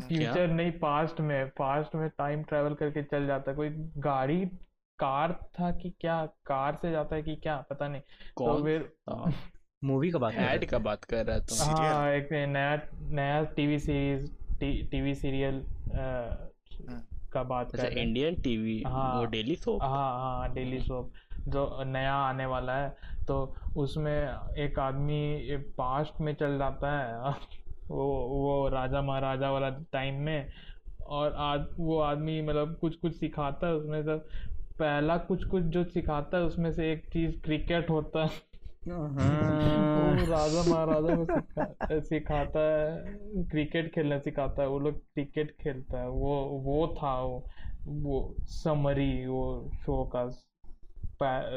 फ्यूचर 0.08 0.46
नहीं 0.48 0.72
पास्ट 0.72 1.20
में 1.20 1.48
पास्ट 1.48 1.94
में 1.94 2.08
टाइम 2.08 2.42
ट्रैवल 2.42 2.74
करके 2.74 3.02
चल 3.02 3.26
जाता 3.26 3.50
है। 3.50 3.56
कोई 3.56 3.68
गाड़ी 3.98 4.46
कार 4.98 5.32
था 5.32 5.70
कि 5.70 5.90
क्या? 5.90 6.26
कार 6.26 6.78
से 6.82 6.90
जाता 6.90 7.16
है 7.16 7.22
कि 7.22 7.36
क्या? 7.36 7.56
पता 7.56 7.88
नहीं। 7.88 8.02
तो 8.38 8.62
फिर 8.64 8.92
मूवी 9.84 10.10
का 10.14 10.18
बात 10.18 10.34
ऐड 10.34 10.64
का 10.70 10.78
बात 10.78 11.04
कर 11.04 11.26
रहा 11.26 11.38
था 11.38 11.64
हाँ 11.64 12.10
एक 12.12 12.32
नया 12.32 12.80
नया 13.02 13.44
टीवी 13.44 13.78
सीरीज़ 13.78 14.32
टीवी 14.90 15.14
सीरियल। 15.14 15.64
का 17.32 17.42
बात 17.44 17.72
अच्छा 17.72 17.88
कर 17.88 17.92
इंडियन 17.98 18.34
टीवी 18.40 18.78
हाँ। 18.86 19.12
वो 19.12 19.24
डेली 19.26 19.56
सोप 19.56 19.82
हाँ 19.82 20.10
हाँ 20.20 20.52
डेली 20.54 20.80
सोप 20.80 21.12
जो 21.48 21.84
नया 21.84 22.14
आने 22.14 22.46
वाला 22.46 22.76
है 22.78 22.88
तो 23.28 23.36
उसमें 23.76 24.12
एक 24.58 24.78
आदमी 24.78 25.56
पास्ट 25.78 26.20
में 26.20 26.34
चल 26.34 26.58
जाता 26.58 26.92
है 26.98 27.30
वो 27.90 28.04
वो 28.28 28.68
राजा 28.68 29.02
महाराजा 29.02 29.50
वाला 29.50 29.70
टाइम 29.92 30.20
में 30.22 30.50
और 31.00 31.34
आज 31.34 31.66
वो 31.78 31.98
आदमी 32.00 32.40
मतलब 32.42 32.78
कुछ 32.80 32.96
कुछ 32.96 33.16
सिखाता 33.20 33.66
है 33.66 33.74
उसमें 33.74 34.02
से 34.02 34.16
पहला 34.78 35.16
कुछ 35.18 35.44
कुछ 35.44 35.62
जो 35.64 35.84
सिखाता 35.84 36.38
है 36.38 36.44
उसमें 36.44 36.72
से 36.72 36.92
एक 36.92 37.06
चीज़ 37.12 37.40
क्रिकेट 37.42 37.90
होता 37.90 38.24
है। 38.24 38.49
राजा 38.88 40.70
महाराजा 40.70 41.16
को 41.16 41.24
सिखा 41.24 42.00
सिखाता 42.00 42.60
है 42.60 43.18
क्रिकेट 43.44 43.94
खेलना 43.94 44.18
सिखाता 44.18 44.62
है 44.62 44.68
वो 44.68 44.78
लोग 44.78 44.98
क्रिकेट 44.98 45.56
खेलता 45.60 46.00
है 46.00 46.08
वो 46.08 46.44
वो 46.44 46.96
था 46.98 47.20
वो 47.20 47.44
वो 47.86 48.34
समरी 48.40 49.26
वो 49.26 49.70
शो 49.74 50.10
का 50.16 50.22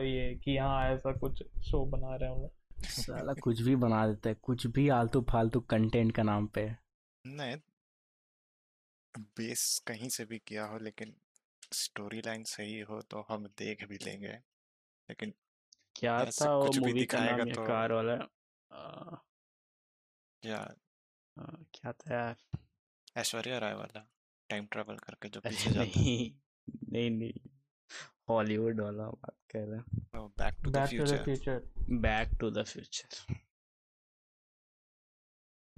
ये 0.01 0.35
कि 0.35 0.57
हाँ 0.57 0.89
ऐसा 0.89 1.11
कुछ 1.11 1.43
शो 1.43 1.85
बना 1.85 2.15
रहे 2.15 2.29
हैं 2.29 2.49
साला 2.77 3.33
कुछ 3.33 3.61
भी 3.61 3.75
बना 3.75 4.07
देता 4.07 4.29
है 4.29 4.35
कुछ 4.41 4.67
भी 4.67 4.89
आलतू 4.89 5.21
फालतू 5.21 5.59
कंटेंट 5.59 6.11
का 6.11 6.23
नाम 6.23 6.47
पे। 6.47 6.75
नहीं 7.27 7.57
बेस 9.19 9.83
कहीं 9.87 10.09
से 10.09 10.25
भी 10.25 10.37
किया 10.37 10.65
हो 10.65 10.77
लेकिन 10.77 11.13
स्टोरी 11.73 12.21
लाइन 12.25 12.43
सही 12.43 12.79
हो 12.79 13.01
तो 13.01 13.25
हम 13.29 13.43
देख 13.45 13.87
भी 13.87 13.95
लेंगे 13.95 14.33
लेकिन 15.09 15.33
क्या 15.95 16.25
था 16.25 16.57
वो 16.57 16.65
मूवी 16.79 17.05
का 17.05 17.19
नाम 17.19 17.53
तो- 17.53 17.67
कार 17.67 17.91
वाला? 17.91 18.13
आ, 18.71 19.15
या 20.45 20.59
आ, 21.39 21.43
क्या 21.73 21.91
था 21.91 22.15
यार? 22.15 22.59
ऐश्वर्या 23.17 23.57
राय 23.57 23.73
वाला 23.73 24.11
टाइम 24.49 24.65
ट्रैवल 24.65 24.95
करके 24.95 25.29
जो 25.29 25.39
पीछे 25.39 25.71
जाता 25.71 25.83
नहीं 25.83 26.35
नहीं 26.93 27.11
नहीं 27.11 27.49
हॉलीवुड 28.29 28.81
वाला 28.81 29.03
बात 29.03 29.35
कर 29.51 29.59
रहे 29.59 29.79
हैं। 29.79 30.07
Back 30.27 30.63
to 30.63 30.71
the 30.71 30.85
future. 30.85 31.71
Back 31.89 32.29
to 32.39 32.49
the 32.49 32.63
future. 32.63 33.35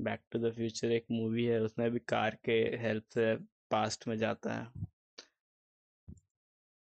Back 0.01 0.23
to 0.31 0.39
the 0.39 0.53
future 0.53 0.91
एक 0.91 1.05
मूवी 1.11 1.45
है 1.45 1.59
उसमें 1.59 1.91
भी 1.91 1.99
कार 1.99 2.35
के 2.35 2.77
हेल्प 2.77 3.05
से 3.13 3.35
पास्ट 3.71 4.07
में 4.07 4.17
जाता 4.17 4.53
है। 4.53 4.94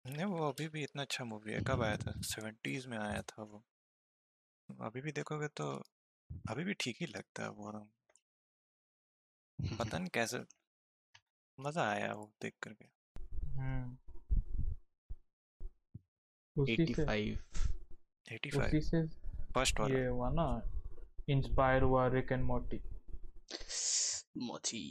नहीं 0.04 0.24
वो 0.24 0.48
अभी 0.48 0.68
भी 0.68 0.82
इतना 0.82 1.02
अच्छा 1.02 1.24
मूवी 1.24 1.52
है। 1.52 1.60
कब 1.60 1.82
आया 1.82 1.96
था? 1.96 2.12
सेवेंटीज 2.20 2.86
में 2.86 2.98
आया 2.98 3.22
था 3.22 3.42
वो। 3.42 3.62
अभी 4.68 5.00
भी 5.00 5.12
देखोगे 5.12 5.48
तो 5.48 5.66
अभी 6.50 6.64
भी 6.64 6.74
ठीक 6.74 6.96
ही 7.00 7.06
लगता 7.06 7.42
है 7.42 7.50
वो 7.50 7.70
ना 7.72 7.88
पता 9.78 9.98
नहीं 9.98 10.08
कैसे 10.08 10.38
मज़ा 11.58 11.88
आया 11.90 12.12
वो 12.14 12.32
देख 12.42 12.54
करके। 12.62 12.84
हम्म। 13.46 13.96
उसी 16.56 16.94
से 16.94 17.04
85 17.04 17.36
85 18.28 18.66
उसी 18.66 18.80
से 18.80 19.06
फ़र्स्ट 19.54 19.80
वाला। 19.80 19.98
ये 19.98 20.06
हुआ 20.06 20.30
ना 20.32 20.46
इंस्पायर 21.28 21.82
हुआ 21.82 22.06
रिक 22.08 22.32
एंड 22.32 22.44
मोटी 22.44 22.80
मोटी 24.38 24.82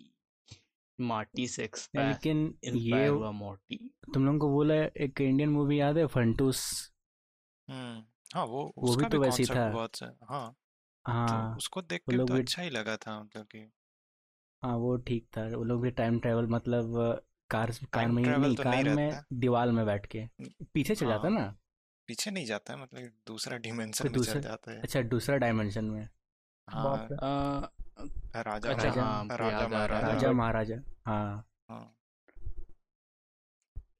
मार्टी 0.99 1.47
से 1.47 1.69
लेकिन 1.95 2.53
ये 2.65 3.07
हुआ 3.07 3.31
मोटी। 3.31 3.77
तुम 4.13 4.25
लोगों 4.25 4.39
को 4.39 4.49
बोला 4.49 4.75
एक 4.75 5.21
इंडियन 5.21 5.49
मूवी 5.49 5.79
याद 5.79 5.97
है 5.97 6.05
फंटूस 6.05 6.91
हम्म 7.67 8.03
हाँ 8.35 8.45
वो 8.45 8.73
वो 8.77 8.95
भी 8.95 9.05
तो 9.05 9.19
वैसे 9.19 9.43
ही 9.43 9.49
था। 9.49 9.69
बहुत 9.71 9.95
सा 9.95 10.05
हाँ 10.29 10.51
तो 11.05 11.11
हाँ 11.11 11.55
उसको 11.57 11.81
देख 11.81 12.01
के 12.09 12.17
तो 12.17 12.25
भी 12.25 12.39
अच्छा 12.39 12.61
ही 12.61 12.69
लगा 12.69 12.95
था 12.97 13.23
मतलब 13.23 13.45
कि 13.45 13.71
हाँ 14.63 14.75
वो 14.77 14.97
ठीक 14.97 15.27
था। 15.37 15.45
वो 15.57 15.63
लोग 15.63 15.81
भी 15.81 15.91
टाइम 15.91 16.19
ट्रैवल 16.19 16.47
मतलब 16.47 17.21
कार 17.49 17.71
कार 17.93 18.07
में 18.07 18.23
नहीं 18.23 18.55
तो 18.55 18.63
नहीं 18.63 18.83
कार 18.83 18.95
में 18.95 19.21
दीवार 19.33 19.71
में 19.71 19.85
बैठ 19.85 20.05
के। 20.05 20.27
पीछे 20.73 20.95
चल 20.95 21.05
जाता 21.07 21.27
हाँ 21.27 21.35
ना? 21.39 21.55
पीछे 22.07 22.31
नहीं 22.31 22.45
जाता 22.45 22.73
है 22.73 22.81
मतलब 22.81 23.11
दूसरा 23.27 23.57
डिमेंशन 23.57 24.11
में 24.11 24.19
चल 24.19 24.41
जाता 24.41 24.71
है। 24.71 24.81
अच्छा 24.81 25.01
दूसरा 25.01 25.37
डायमेंशन 25.37 25.85
में। 25.85 26.07
हाँ। 26.67 27.07
राजा 28.35 28.69
अच्छा 28.69 28.83
राजा 28.83 29.03
हाँ 29.03 29.23
राजा 29.31 29.67
महाराजा। 29.67 30.07
राजा 30.07 30.31
महाराजा 30.31 30.75
हाँ। 31.05 31.49
हाँ। 31.69 31.97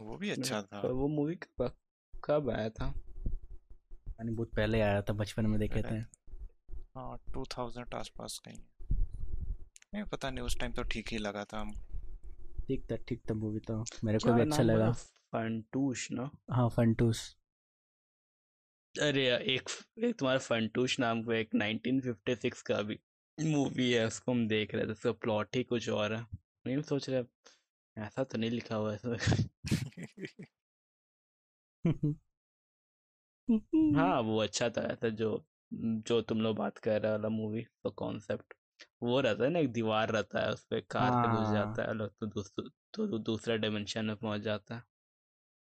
वो 0.01 0.17
भी 0.17 0.29
अच्छा 0.29 0.62
था। 0.62 0.81
वो 0.81 1.08
मूवी 1.08 1.36
कब 1.36 1.72
कब 2.13 2.50
आया 2.50 2.70
था? 2.70 2.86
यानी 2.88 4.31
बहुत 4.31 4.51
पहले 4.55 4.81
आया 4.81 5.01
था 5.01 5.13
बचपन 5.13 5.46
में 5.46 5.60
देखे 5.60 5.81
थे। 5.81 5.96
हाँ 6.96 7.17
टू 7.34 7.43
थाउज़ेंड 7.58 7.93
आसपास 7.96 8.39
कहीं। 8.46 8.58
नहीं 9.93 10.03
पता 10.03 10.29
नहीं 10.29 10.46
उस 10.46 10.60
टाइम 10.60 10.72
तो 10.72 10.84
ठीक 10.84 11.10
ही 11.12 11.17
लगा 11.17 11.43
था। 11.43 11.60
हम 11.60 11.72
ठीक 12.67 12.86
था 12.91 12.96
ठीक 12.96 13.22
था 13.29 13.34
मूवी 13.34 13.60
तो। 13.60 13.84
मेरे 14.03 14.20
को 14.20 14.34
भी 14.34 14.41
अच्छा 14.41 14.63
लगा। 14.63 14.91
फंटूश 15.34 16.12
ना? 16.12 16.29
हाँ 16.51 16.70
फंटूस 16.70 17.38
अरे 18.96 19.25
एक 19.55 19.70
एक 20.03 20.15
तुम्हारा 20.20 20.39
फंटूश 20.39 21.00
नाम 21.00 21.24
का 21.24 21.36
एक 21.36 21.50
1956 21.55 22.62
का 22.62 22.81
भी 22.81 23.00
मूवी 23.38 23.92
है 23.92 24.06
उसको 24.08 24.32
हम 24.32 24.48
देख 24.48 24.76
रहे 24.76 24.86
थे 24.86 24.92
उसका 24.92 25.12
प्लॉट 25.12 25.56
ही 25.56 25.64
कुछ 25.64 25.90
और 25.90 26.14
है। 26.14 26.26
नहीं 26.68 26.82
सोच 26.82 27.10
रहे 27.10 27.24
ऐसा 27.98 28.24
तो 28.24 28.38
नहीं 28.38 28.50
लिखा 28.52 28.76
हुआ 28.76 28.92
है 28.92 28.96
इसमें। 28.96 29.18
हाँ 33.96 34.22
वो 34.22 34.38
अच्छा 34.42 34.70
था 34.70 34.82
ऐसा 34.82 35.10
जो 35.10 35.46
जो 35.74 36.22
तुम 36.22 36.42
लोग 36.42 36.56
बात 36.58 36.78
कर 36.78 37.02
रहे 37.02 37.12
वाला 37.12 37.30
मूवी 37.30 37.62
तो 37.84 37.90
कॉन्सेप्ट 37.92 38.54
वो 39.04 39.20
रहता 39.22 39.44
है 39.44 39.50
ना 39.50 39.60
एक 39.60 39.72
दीवार 39.72 40.10
रहता 40.10 40.40
है 40.40 40.52
उस 40.54 40.64
पे 40.64 40.82
कार 40.82 41.12
से 41.12 41.30
घुस 41.32 41.46
हाँ। 41.48 41.54
जाता 41.54 41.84
है 41.84 41.94
लोग 41.94 42.10
तो 42.20 42.26
दूसरा 42.26 42.70
तो 42.94 43.18
दूसरा 43.18 43.56
डिमेंशन 43.56 44.06
में 44.06 44.16
पहुँच 44.16 44.42
जाता 44.42 44.76
है। 44.76 44.84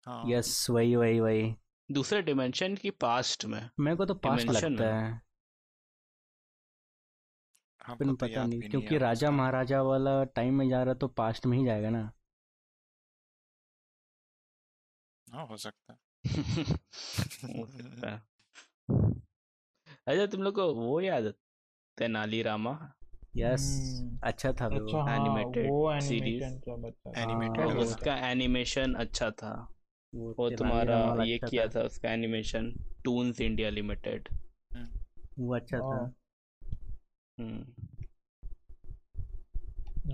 हाँ। 0.06 0.24
यस 0.28 0.70
वही 0.70 0.96
वही 0.96 1.20
वही। 1.20 1.56
दूसरे 1.92 2.22
डिमेंशन 2.22 2.76
की 2.76 2.90
पास्ट 2.90 3.46
में। 3.46 3.70
मेरे 3.80 3.98
को 3.98 4.06
तो 4.06 4.14
पास्ट 4.14 4.50
लगता 4.50 4.96
है। 4.96 5.22
हमको 7.88 7.98
फिर 7.98 8.08
तो 8.08 8.14
पता 8.16 8.46
नहीं 8.46 8.60
क्योंकि 8.62 8.94
है 8.94 8.98
राजा 8.98 9.32
महाराजा 9.32 9.82
वाला 9.82 10.24
टाइम 10.24 10.58
में 10.58 10.70
जा 10.70 10.84
रहा 10.84 10.94
तो 10.94 11.08
पास्ट 11.08 11.46
में 11.46 11.58
ही 11.58 11.66
जाएगा 11.66 11.90
ना। 11.90 12.12
हाँ 15.28 15.46
हो 15.48 15.58
सकता 15.58 15.94
है। 15.94 16.00
है 18.08 18.22
अच्छा 20.08 20.26
तुम 20.26 20.42
लोग 20.44 20.56
को 20.56 20.74
वो 20.74 21.00
याद 21.02 21.26
है 21.26 21.32
तेनाली 21.98 22.42
रामा? 22.42 22.94
यस 23.38 23.66
हम्म। 24.02 24.20
अच्छा 24.24 24.52
था 24.54 24.68
वो 24.68 24.80
अच्छा 24.80 24.98
हाँ 24.98 25.16
एनिमेटेड 25.16 26.02
सीरीज़ 26.02 26.44
हाँ। 26.44 27.14
एनिमेटेड 27.18 27.78
उसका 27.78 28.16
एनिमेशन 28.30 28.94
अच्छा 28.94 29.30
था। 29.32 29.52
वो 30.14 30.36
वो 30.40 30.50
तुम्हारा 30.50 31.24
ये 31.24 31.34
अच्छा 31.34 31.48
किया 31.48 31.68
था। 31.68 31.70
था 31.76 31.82
उसका 31.82 32.12
एनिमेशन 32.12 32.74
टून्स 33.06 33.42
इंडिया 33.42 33.70
लिमिटेड 33.70 34.30
वो 35.40 35.56
अच्छा 35.56 35.78
था। 35.78 36.14
हाँ 37.40 37.48
हम्म। 37.48 37.66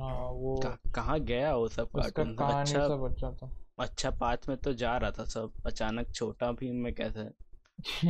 हाँ 0.01 0.29
वो 0.29 0.55
कहाँ 0.63 0.77
कहाँ 0.95 1.19
गया 1.19 1.55
वो 1.55 1.67
सब 1.67 1.91
कार्टून 1.91 2.35
अच्छा 2.37 2.87
सब 2.87 3.03
अच्छा 3.03 3.31
था। 3.31 3.49
अच्छा 3.79 4.11
पाथ 4.11 4.37
में 4.49 4.57
तो 4.57 4.73
जा 4.73 4.97
रहा 4.97 5.11
था 5.11 5.25
सब। 5.25 5.51
अचानक 5.65 6.11
छोटा 6.13 6.51
भीम 6.51 6.75
में 6.75 6.93
कैसे 6.93 7.29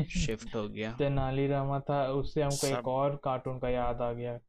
शिफ्ट 0.03 0.55
हो 0.55 0.67
गया? 0.69 0.91
तेनालीरामा 0.99 1.79
था 1.79 2.11
उससे 2.11 2.41
हमको 2.41 2.55
सब... 2.57 2.67
एक 2.67 2.87
और 2.87 3.15
कार्टून 3.15 3.59
का 3.59 3.69
याद 3.69 4.01
आ 4.01 4.13
गया। 4.13 4.39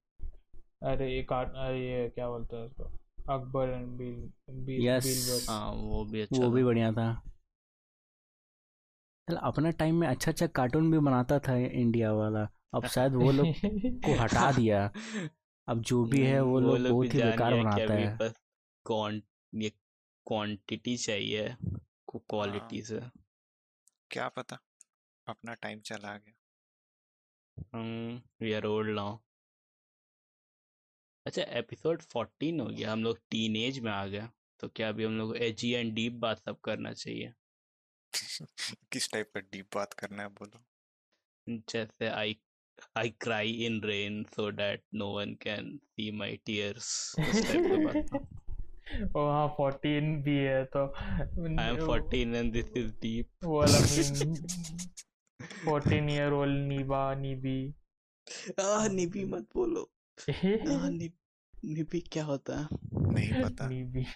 अरे 0.83 1.15
ये 1.15 1.23
कार्ट 1.23 1.49
अरे 1.49 1.91
ये 1.91 2.09
क्या 2.09 2.29
बोलते 2.29 2.57
हैं 2.57 2.65
उसको? 2.65 2.85
Akbar 3.33 3.69
and 3.69 3.99
Bill 3.99 4.31
Bill 4.51 4.87
yes 4.87 5.47
हाँ 5.49 5.73
वो 5.73 6.05
भी 6.05 6.21
अच्छा 6.21 6.45
वो 6.45 6.51
भी 6.51 6.65
बढ़िया 6.65 6.93
था। 6.93 7.23
चल 9.29 9.37
अपना 9.37 9.71
टाइम 9.71 9.95
में 9.95 10.09
अच्छा 10.09 10.31
अच्छा 10.31 10.47
कार्टून 10.47 10.91
भी 10.91 10.99
बनाता 10.99 11.39
था 11.39 11.57
इंडिया 11.57 12.13
वाला। 12.13 12.49
अब 12.75 12.87
शायद 12.87 13.13
वो 13.15 13.33
लोग 13.33 13.55
को 14.05 14.23
हटा 14.23 14.53
दिया। 14.59 14.93
अब 15.69 15.81
जो 15.81 16.05
भी 16.05 16.27
है 16.27 16.41
वो 16.41 16.51
वो 16.51 16.61
लोग 16.61 16.83
भी 16.83 16.89
बहुत 16.89 17.15
ही 17.15 17.23
बेकार 17.23 17.55
बनाता 17.55 17.95
है। 17.95 18.19
क्वांट 18.87 19.25
ये 19.55 19.71
क्वांटिटी 20.27 20.97
चाहिए 20.97 21.57
को 22.07 22.19
हाँ। 22.19 22.25
क्वालिटी 22.29 22.83
से। 22.83 23.01
क्या 24.11 24.29
पता 24.29 24.59
अपना 25.27 25.55
टाइम 25.55 25.81
चला 25.81 26.19
गया। 26.19 26.35
हम 27.75 28.23
वी 28.41 28.53
आर 28.53 28.65
ओल्ड 28.65 28.95
नाउ 28.95 29.19
अच्छा 31.27 31.43
एपिसोड 31.43 32.03
14 32.03 32.61
हो 32.61 32.67
गया 32.67 32.93
हम 32.93 33.03
लोग 33.03 33.19
टीनेज 33.31 33.79
में 33.79 33.93
आ 33.93 34.07
गए 34.07 34.29
तो 34.61 34.69
क्या 34.69 34.89
अभी 34.89 35.05
हम 35.05 35.19
लोग 35.19 35.37
एजी 35.37 35.73
एंड 35.73 35.95
डीप 35.95 36.13
बात 36.13 36.39
सब 36.39 36.61
करना 36.61 36.93
चाहिए? 36.93 37.33
किस 38.93 39.13
टाइप 39.13 39.31
का 39.35 39.41
डीप 39.41 39.75
बात 39.75 39.93
करना 39.93 40.23
है 40.23 40.29
बोलो। 40.29 40.65
जैसे 41.49 42.09
I 42.09 42.39
I 42.97 43.11
cry 43.11 43.51
in 43.51 43.81
rain 43.85 44.23
so 44.25 44.51
that 44.51 44.83
no 44.95 45.07
one 45.07 45.35
can 45.35 45.77
see 45.77 46.11
my 46.11 46.37
tears 46.37 47.15
उस 47.19 47.43
टाइप 47.43 47.67
की 47.67 47.85
बात 47.85 49.17
ओ 49.17 49.29
हाँ 49.31 49.49
फोर्टीन 49.49 50.23
भी 50.23 50.37
है 50.37 50.65
तो 50.65 50.87
I 50.87 51.69
am 51.69 51.77
14 51.77 52.15
and 52.15 52.53
this 52.53 52.77
is 52.77 52.93
deep 52.93 53.31
वो 53.45 53.59
वाला 53.59 53.79
मीम 53.79 54.35
फोर्टीन 55.65 56.11
ईयर 56.11 56.33
ओल्ड 56.33 56.69
नीबा 56.69 57.15
नीबी 57.15 57.75
आ 58.61 58.89
निबी 58.89 59.25
मत 59.25 59.49
बोलो। 59.55 59.91
आ 60.19 60.89
नि, 60.89 61.11
निबी 61.65 62.01
क्या 62.01 62.25
होता? 62.25 62.59
है 62.59 63.13
नहीं 63.13 63.45
पता। 63.45 63.69
नीबी 63.69 64.07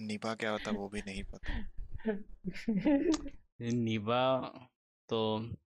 निभा 0.00 0.34
क्या 0.34 0.50
होता 0.50 0.70
वो 0.70 0.88
भी 0.88 1.00
नहीं 1.00 1.22
पता। 1.22 1.70
निबा 3.62 4.40
तो 5.08 5.20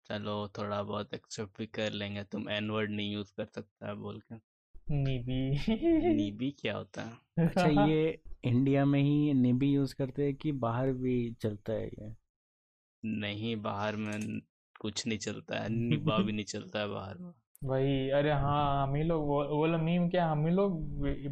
चलो 0.07 0.49
थोड़ा 0.49 0.83
बहुत 0.83 1.15
एक्सेप्ट 1.15 1.59
भी 1.59 1.67
कर 1.67 1.91
लेंगे 1.91 2.25
तुम 2.25 2.51
एन 2.51 2.71
वर्ड 2.71 2.91
नहीं 2.91 3.13
यूज़ 3.13 3.33
कर 3.37 3.45
सकता 3.45 3.95
बोल 3.95 4.21
के 4.21 4.35
नीबी 4.95 5.51
निबी 6.15 6.51
क्या 6.51 6.77
होता 6.77 7.03
है? 7.03 7.47
अच्छा 7.47 7.67
ये 7.87 8.23
इंडिया 8.45 8.85
में 8.85 9.01
ही 9.01 9.35
निबी 9.35 9.73
यूज़ 9.73 9.95
करते 9.95 10.25
हैं 10.25 10.35
कि 10.35 10.53
बाहर 10.53 10.93
भी 10.93 11.31
चलता 11.33 11.73
है 11.73 11.87
ये? 11.87 12.15
नहीं 13.05 13.57
बाहर 13.57 13.97
में 13.97 14.41
कुछ 14.81 15.07
नहीं 15.07 15.19
चलता 15.19 15.59
है। 15.59 15.69
निबा 15.69 16.19
भी 16.19 16.33
नहीं 16.33 16.45
चलता 16.45 16.79
है 16.79 16.89
बाहर 16.89 17.19
में। 17.19 17.33
वही 17.65 18.11
अरे 18.11 18.33
हाँ 18.33 18.83
हम 18.83 18.95
ही 18.95 19.03
लोग 19.03 19.27
वो 19.27 19.45
वो 19.45 19.79
मीम 19.79 20.09
क्या 20.09 20.27
हम 20.31 20.47
ही 20.47 20.53
लोग 20.53 20.81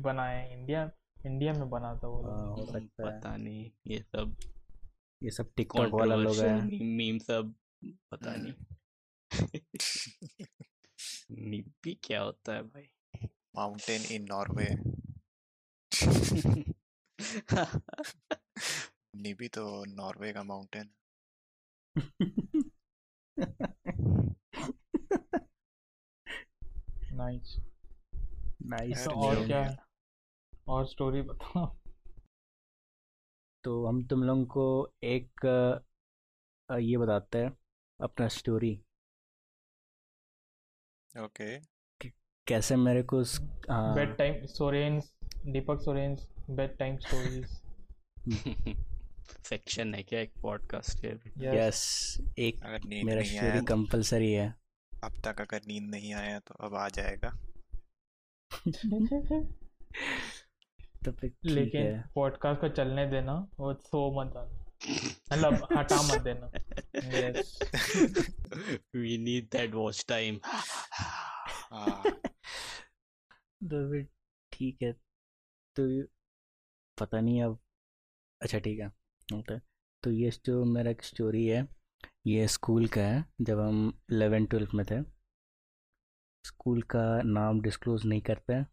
बनाए 0.03 0.53
इंडिया 0.53 0.91
इंडिया 1.27 1.53
में 1.53 1.71
बना 1.71 1.95
था 1.95 2.09
वो 2.09 2.23
हाँ, 2.23 2.51
हो 2.51 2.57
लोग 2.57 2.67
सकता 2.67 3.31
है। 3.33 3.39
नहीं 3.39 3.71
ये 3.87 3.99
सब 4.01 4.37
ये 5.23 5.31
सब 5.31 5.53
टिकटॉक 5.57 5.95
वाला 5.95 6.15
लोग 6.15 6.37
है। 6.37 6.85
मीम 6.85 7.19
सब। 7.19 7.55
पता। 7.83 8.35
नहीं 8.37 8.55
निबी 11.51 11.95
क्या 12.05 12.21
होता 12.23 12.55
है 12.55 12.63
भाई 12.63 13.29
माउंटेन 13.57 14.03
इन 14.15 14.25
नॉर्वे 14.25 14.69
निबी 19.17 19.49
तो 19.49 19.65
नॉर्वे 19.87 20.33
का 20.33 20.43
माउंटेन 20.43 20.91
नाइस 27.13 27.57
नाइस 28.63 29.05
तो 29.05 29.11
और 29.13 29.47
क्या? 29.47 29.63
है 29.63 29.77
और 30.69 30.87
स्टोरी 30.87 31.23
बताओ। 31.23 31.67
तो 33.65 33.85
हम 33.87 34.03
तुम 34.07 34.23
लोगों 34.25 34.45
को 34.47 34.65
एक 35.05 35.47
ये 36.69 36.97
बताते 36.97 37.39
हैं। 37.39 37.57
अपना 38.03 38.29
स्टोरी 38.29 38.81
ओके। 41.19 41.59
कैसे 42.47 42.77
मेरे 42.77 43.03
को 43.03 43.19
उस 43.19 43.41
हाँ 43.71 43.95
बेड 43.95 44.17
टाइम 44.17 44.47
सोरेन्स 44.47 45.15
दीपक 45.47 45.81
सोरेन्स 45.81 46.29
बेड 46.51 46.79
टाइम 46.79 46.97
स्टोरीज 46.97 47.61
सेक्शन 49.47 49.95
है 49.95 50.03
क्या 50.03 50.21
एक 50.21 50.33
पॉडकास्ट 50.43 51.01
के? 51.03 51.09
भी 51.09 51.47
यस 51.47 52.17
एक 52.39 52.63
अगर 52.63 52.81
नींद 52.85 53.07
मेरा 53.07 53.21
नहीं 53.21 53.39
स्टोरी 53.39 53.59
तो 53.59 53.65
कंपलसरी 53.65 54.33
है। 54.33 54.55
अब 55.05 55.21
तक 55.25 55.41
अगर 55.41 55.61
नींद 55.67 55.91
नहीं 55.91 56.15
आया 56.15 56.39
तो 56.39 56.55
अब 56.55 56.75
आ 56.75 56.89
जाएगा। 56.89 57.31
तो 61.05 61.29
लेकिन 61.45 62.03
पॉडकास्ट 62.15 62.61
को 62.61 62.69
चलने 62.69 63.07
देना 63.07 63.49
वो 63.59 63.75
सो 63.75 64.21
मत 64.21 64.33
जाना। 64.35 64.60
मतलब 65.33 65.69
हटा 65.77 66.03
मत 66.03 66.21
देना। 66.21 66.51
Need 69.25 69.51
that 69.51 69.75
watch 69.75 70.07
time. 70.07 70.39
हाँ 71.73 72.03
तो 73.71 73.91
फिर 73.91 74.09
ठीक 74.53 74.83
है। 74.83 74.93
तो 75.77 76.07
पता 77.01 77.21
नहीं 77.21 77.43
अब 77.43 77.59
अच्छा 78.43 78.59
ठीक 78.59 78.81
है 78.81 78.87
ओके। 79.39 79.59
तो 80.03 80.11
ये 80.11 80.33
जो 80.45 80.65
मेरा 80.65 80.91
एक 80.91 81.03
स्टोरी 81.03 81.47
है 81.47 81.69
ये 82.27 82.49
स्कूल 82.49 82.87
का 82.87 83.01
है 83.01 83.25
जब 83.41 83.61
हम 83.61 84.01
इलेवन 84.13 84.47
ट्वेल्थ 84.47 84.71
में 84.75 84.87
थे। 84.87 85.21
स्कूल 86.47 86.83
का 86.83 87.23
नाम 87.23 87.61
डिस्क्लोज 87.61 88.07
नहीं 88.07 88.21
करते 88.21 88.53
हैं 88.53 88.67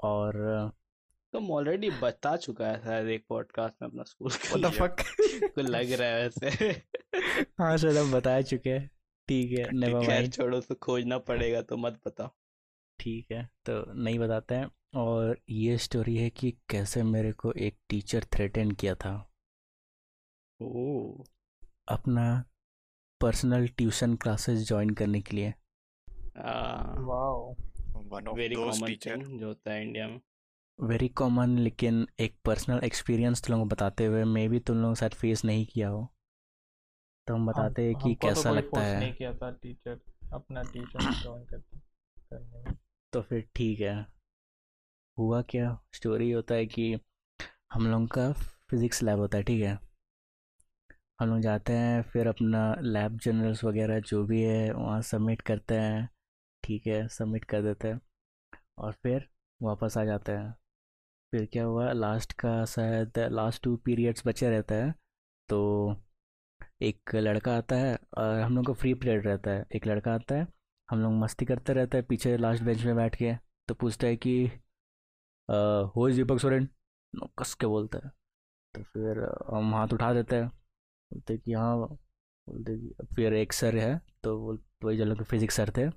और 0.00 0.72
तुम 1.34 1.50
ऑलरेडी 1.50 1.90
बता 1.90 2.36
चुका 2.36 2.66
है 2.66 2.80
शायद 2.84 3.08
एक 3.08 3.24
पॉडकास्ट 3.28 3.82
में 3.82 3.88
अपना 3.88 4.02
स्कूल 4.02 4.30
का 4.30 4.56
व्हाट 4.56 4.72
द 4.72 4.76
फक 4.76 5.50
को 5.54 5.60
लग 5.60 5.92
रहा 5.92 6.08
है 6.08 6.22
वैसे 6.22 6.48
हाँ 7.58 7.76
सर 7.76 7.96
अब 7.96 8.10
बता 8.10 8.40
चुके 8.42 8.70
हैं। 8.70 8.90
ठीक 9.28 9.52
है 9.52 9.70
नेवर 9.72 10.06
माइंड 10.06 10.32
छोड़ो 10.32 10.60
तो 10.60 10.74
खोजना 10.74 11.18
पड़ेगा 11.18 11.62
तो 11.62 11.76
मत 11.76 12.00
बताओ। 12.06 12.28
ठीक 13.00 13.32
है 13.32 13.50
तो 13.66 13.94
नहीं 13.94 14.18
बताते 14.18 14.54
हैं। 14.54 14.70
और 14.94 15.38
ये 15.50 15.78
स्टोरी 15.78 16.16
है 16.16 16.30
कि 16.30 16.50
कैसे 16.70 17.02
मेरे 17.02 17.32
को 17.32 17.52
एक 17.52 17.78
टीचर 17.88 18.24
थ्रेटन 18.24 18.70
किया 18.70 18.94
था। 18.94 19.30
ओह। 20.60 21.24
अपना 21.88 22.44
पर्सनल 23.20 23.68
ट्यूशन 23.68 24.14
क्लासेस 24.16 24.68
ज्वाइन 24.68 24.90
करने 24.90 25.20
के 25.20 25.36
लिए। 25.36 25.54
Wow 27.04 27.54
one 27.90 28.28
of 28.28 28.38
those 28.38 28.82
teacher 28.86 29.16
जो 29.16 29.46
होता 29.46 29.72
है 29.72 29.82
इंडिया 29.82 30.08
में। 30.08 30.20
वेरी 30.78 31.08
कॉमन 31.08 31.56
लेकिन 31.58 32.06
एक 32.20 32.34
पर्सनल 32.44 32.80
एक्सपीरियंस 32.84 33.42
तुम 33.42 33.52
लोगों 33.52 33.64
को 33.64 33.68
बताते 33.68 34.06
हुए 34.06 34.22
मे 34.24 34.46
भी 34.48 34.58
तुम 34.60 34.76
लोगों 34.76 34.94
शायद 34.94 35.12
फेस 35.12 35.44
नहीं 35.44 35.66
किया 35.66 35.88
हो। 35.88 36.02
तो 37.26 37.34
हम 37.34 37.46
बताते 37.46 37.82
हैं 37.82 37.94
कि 37.94 38.14
तो 38.14 38.26
कैसा 38.26 38.50
लगता 38.50 38.80
है। 38.80 38.98
नहीं 39.00 39.12
किया 39.12 39.32
था 39.32 39.50
टीचर 39.62 40.00
अपना 40.32 40.62
टीचर 40.62 40.98
ज्वाइन 41.12 41.44
करने 41.44 41.78
करने 42.30 42.62
में। 42.62 42.76
तो 43.12 43.22
फिर 43.22 43.48
ठीक 43.54 43.80
है। 43.80 43.94
हुआ 45.18 45.40
क्या? 45.42 45.78
स्टोरी 45.94 46.30
होता 46.30 46.54
है 46.54 46.66
कि 46.66 46.92
हम 47.72 47.86
लोग 47.86 48.06
का 48.08 48.32
फिज़िक्स 48.70 49.02
लैब 49.02 49.18
होता 49.18 49.38
है 49.38 49.44
ठीक 49.44 49.62
है? 49.62 49.78
हम 51.20 51.28
लोग 51.28 51.40
जाते 51.40 51.72
हैं 51.72 52.02
फिर 52.02 52.26
अपना 52.26 52.64
लैब 52.80 53.18
जर्नल्स 53.18 53.64
वगैरह 53.64 54.00
जो 54.00 54.24
भी 54.26 54.42
है 54.42 54.72
वहाँ 54.72 55.00
सबमिट 55.02 55.42
करते 55.42 55.74
हैं 55.74 56.08
ठीक 56.64 56.86
है? 56.86 57.06
सबमिट 57.08 57.44
कर 57.44 57.62
देते 57.62 57.88
हैं 57.88 58.00
और 58.78 58.92
फिर 59.02 59.28
वापस 59.60 59.98
आ 59.98 60.04
जाते 60.04 60.32
हैं। 60.32 60.54
फिर 61.34 61.46
क्या 61.52 61.64
हुआ 61.64 61.92
लास्ट 61.92 62.32
का 62.32 62.64
शायद 62.64 63.18
लास्ट 63.18 63.62
टू 63.62 63.76
पीरियड्स 63.76 64.26
बचे 64.26 64.50
रहते 64.50 64.74
हैं। 64.74 64.94
तो 65.48 65.96
एक 66.82 67.14
लड़का 67.14 67.56
आता 67.58 67.76
है 67.76 67.96
और 68.18 68.40
हम 68.40 68.56
लोग 68.56 68.66
को 68.66 68.74
फ्री 68.74 68.92
पीरियड 68.94 69.26
रहता 69.26 69.50
है। 69.50 69.64
एक 69.76 69.86
लड़का 69.86 70.12
आता 70.14 70.34
है, 70.34 70.46
हम 70.88 71.00
लोग 71.00 71.12
मस्ती 71.12 71.44
करते 71.44 71.72
रहते 71.72 71.98
हैं, 71.98 72.06
पीछे 72.06 72.36
लास्ट 72.36 72.62
बेंच 72.62 72.84
में 72.84 72.94
बैठ 72.96 73.16
के। 73.16 73.34
तो 73.68 73.74
पूछता 73.74 74.06
है 74.06 74.16
कि 74.16 74.46
हो 75.96 76.08
इज़ 76.08 76.16
दीपक 76.16 76.38
सोरेन 76.40 76.68
कस 77.38 77.54
के 77.54 77.66
बोलता 77.66 77.98
है। 78.04 78.12
तो 78.74 78.82
फिर 78.82 79.22
हम 79.54 79.74
हाथ 79.74 79.92
उठा 79.92 80.12
देते 80.14 80.36
हैं। 80.36 80.48
बोलते 80.48 81.38
कि 81.38 81.52
हाँ। 81.52 81.76
बोलते 81.78 82.78
कि 82.78 83.14
फिर 83.14 83.34
एक 83.34 83.52
सर 83.52 83.76
है। 83.76 84.00
तो 84.22 84.38
बोल, 84.38 84.64
वही 84.84 84.96
जो 84.96 85.04
लोग 85.04 85.22
फिजिक्स 85.24 85.56
सर 85.56 85.72
थे, 85.76 85.88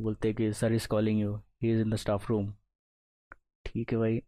बोलते 0.00 0.32
कि 0.34 0.52
sir 0.52 0.72
is 0.72 0.88
calling 0.88 1.20
you 1.20 1.36
he 1.36 1.72
is 1.72 1.80
in 1.80 1.90
the 1.90 1.96
staff 1.96 2.30
room 2.30 2.52
ठीक 3.66 3.92
है 3.92 3.98
भाई। 3.98 4.22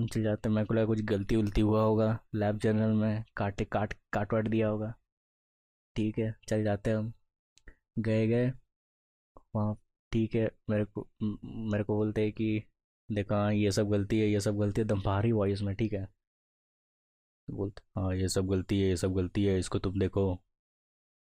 हम 0.00 0.06
चले 0.06 0.22
जाते 0.22 0.48
मेरे 0.48 0.66
को 0.66 0.74
लगा 0.74 0.84
कुछ 0.86 1.00
गलती 1.04 1.36
उलती 1.36 1.60
हुआ 1.60 1.82
होगा। 1.82 2.06
लैब 2.34 2.58
जर्नल 2.58 2.92
में 2.92 3.24
काटे, 3.36 3.64
काट 3.64 3.94
काट 4.12 4.32
वाट 4.32 4.48
दिया 4.48 4.68
होगा। 4.68 4.92
ठीक 5.96 6.18
है, 6.18 6.34
चल 6.48 6.64
जाते 6.64 6.90
हम। 6.90 7.12
गए 7.98 8.26
गए। 8.28 8.50
वहाँ, 9.56 9.76
ठीक 10.12 10.34
है। 10.34 10.50
मेरे 10.70 10.84
को 10.84 11.08
मेरे 11.72 11.84
को 11.84 11.96
बोलते 11.96 12.22
हैं 12.22 12.32
कि, 12.32 12.62
देखा 13.08 13.36
हाँ 13.36 13.52
ये 13.54 13.72
सब 13.72 13.90
गलती 13.90 14.20
है, 14.20 14.28
ये 14.28 14.40
सब 14.40 14.58
गलती 14.58 14.80
है। 14.80 14.84
एकदम 14.84 15.02
भारी 15.02 15.32
वॉइस 15.32 15.62
में 15.62 15.74
ठीक 15.76 15.92
है? 15.92 16.06
बोलते 17.48 17.82
हाँ 18.00 18.14
ये 18.16 18.28
सब 18.28 18.46
गलती 18.46 18.80
है, 18.80 18.88
ये 18.88 18.96
सब 18.96 19.14
गलती 19.14 19.44
है। 19.44 19.58
इसको 19.58 19.78
तुम 19.78 19.98
देखो। 20.00 20.32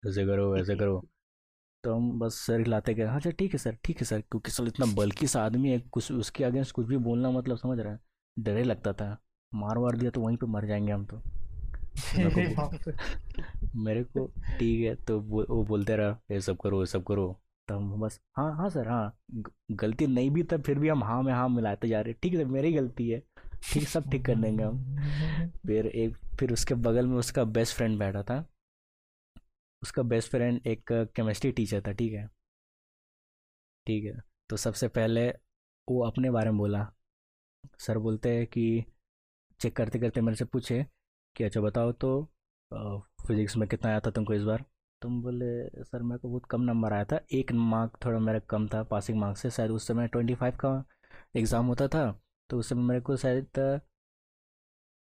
ऐसे 0.02 0.26
करो, 0.26 0.52
वैसे 0.54 0.76
करो। 0.76 1.02
तो 1.84 1.94
हम 1.94 2.18
बस 2.18 2.34
सर 2.38 2.60
हिलाते 2.60 2.94
गए। 2.94 3.04
हाँ 3.04 3.16
अच्छा 3.16 3.30
ठीक 3.30 3.52
है, 3.52 3.58
सर, 3.58 3.76
ठीक 3.84 3.98
है, 4.00 4.04
सर। 4.04 4.20
क्योंकि 4.20 4.50
सर 4.50 4.66
इतना 4.68 4.86
बल्कि 4.94 5.26
सा 5.26 5.44
आदमी 5.44 5.70
है, 5.70 5.78
कुछ 5.80 6.12
उसके 6.12 6.44
अगेंस्ट 6.44 6.72
कुछ 6.72 6.86
भी 6.86 6.96
बोलना 6.98 7.30
मतलब 7.30 7.56
समझ 7.58 7.78
रहा 7.80 7.92
है? 7.92 8.00
डरे 8.36 8.62
लगता 8.64 8.92
था। 8.92 9.16
मार 9.52 9.78
वार 9.78 9.96
दिया 9.96 10.10
तो 10.10 10.20
वहीं 10.20 10.36
पे 10.36 10.46
मर 10.46 10.66
जाएँगे 10.66 10.92
हम 10.92 11.04
तो। 11.06 11.20
मेरे 13.76 14.02
को 14.04 14.26
ठीक 14.58 14.80
है 14.84 14.94
तो 15.04 15.18
वो, 15.20 15.44
वो 15.50 15.62
बोलते 15.64 15.96
रहा 15.96 16.18
ये 16.30 16.40
सब 16.40 16.56
करो 16.62 16.80
ये 16.80 16.86
सब 16.86 17.04
करो। 17.04 17.26
तो 17.68 17.76
हम 17.76 18.00
बस 18.00 18.20
हाँ 18.36 18.52
हाँ 18.56 18.68
सर 18.70 18.88
हाँ 18.88 19.16
गलती 19.72 20.06
नहीं 20.06 20.30
भी 20.30 20.42
तब 20.42 20.62
फिर 20.62 20.78
भी 20.78 20.88
हम 20.88 21.04
हाँ 21.04 21.22
में 21.22 21.32
हाँ 21.32 21.48
मिलाते 21.48 21.88
जा 21.88 22.00
रहे 22.00 22.14
ठीक 22.22 22.34
है 22.34 22.44
मेरी 22.46 22.72
गलती 22.72 23.08
है। 23.10 23.22
ठीक 23.64 23.88
सब 23.88 24.10
ठीक 24.10 24.24
कर 24.26 24.34
देंगे 24.36 24.64
हम। 24.64 24.78
फिर 25.66 25.86
एक 25.86 26.16
फिर 26.40 26.52
उसके 26.52 26.74
बगल 26.86 27.06
में 27.06 27.16
उसका 27.18 27.44
बेस्ट 27.44 27.76
फ्रेंड 27.76 27.98
बैठा 27.98 28.22
था। 28.22 28.44
उसका 29.82 30.02
बेस्ट 30.02 30.30
फ्रेंड 30.30 30.66
एक 30.66 30.92
केमिस्ट्री 31.16 31.52
टीचर 31.52 31.82
था 31.86 31.92
ठीक 31.92 32.12
है? 32.12 32.28
ठीक 33.86 34.04
है 34.04 34.20
तो 34.50 34.56
सबसे 34.56 34.88
पहले 34.88 35.28
वो 35.88 36.02
अपने 36.06 36.30
बारे 36.30 36.50
में 36.50 36.58
बोला। 36.58 36.86
सर 37.80 37.98
बोलते 37.98 38.30
हैं 38.36 38.46
कि 38.46 38.84
चेक 39.60 39.76
करते 39.76 39.98
करते 39.98 40.20
मेरे 40.20 40.36
से 40.36 40.44
पूछे 40.44 40.84
कि 41.36 41.44
अच्छा 41.44 41.60
बताओ 41.60 41.92
तो 41.94 42.10
फिजिक्स 43.26 43.56
में 43.56 43.68
कितना 43.68 43.90
आया 43.90 44.00
था 44.00 44.10
तुमको 44.10 44.34
इस 44.34 44.42
बार? 44.42 44.64
तुम 45.02 45.20
बोले 45.22 45.84
सर 45.84 46.02
मेरे 46.02 46.18
को 46.18 46.28
बहुत 46.28 46.44
कम 46.50 46.62
नंबर 46.62 46.92
आया 46.92 47.04
था। 47.04 47.20
एक 47.32 47.52
मार्क 47.52 47.98
थोड़ा 48.04 48.18
मेरा 48.18 48.38
कम 48.50 48.66
था 48.68 48.82
पासिंग 48.90 49.18
मार्क्स 49.20 49.42
से। 49.42 49.50
शायद 49.50 49.70
उस 49.70 49.86
समय 49.86 50.08
ट्वेंटी 50.08 50.34
फाइव 50.34 50.56
का 50.60 50.84
एग्ज़ाम 51.36 51.66
होता 51.66 51.88
था 51.88 52.04
तो 52.50 52.58
उस 52.58 52.68
समय 52.68 52.82
मेरे 52.82 53.00
को 53.00 53.16
शायद 53.16 53.80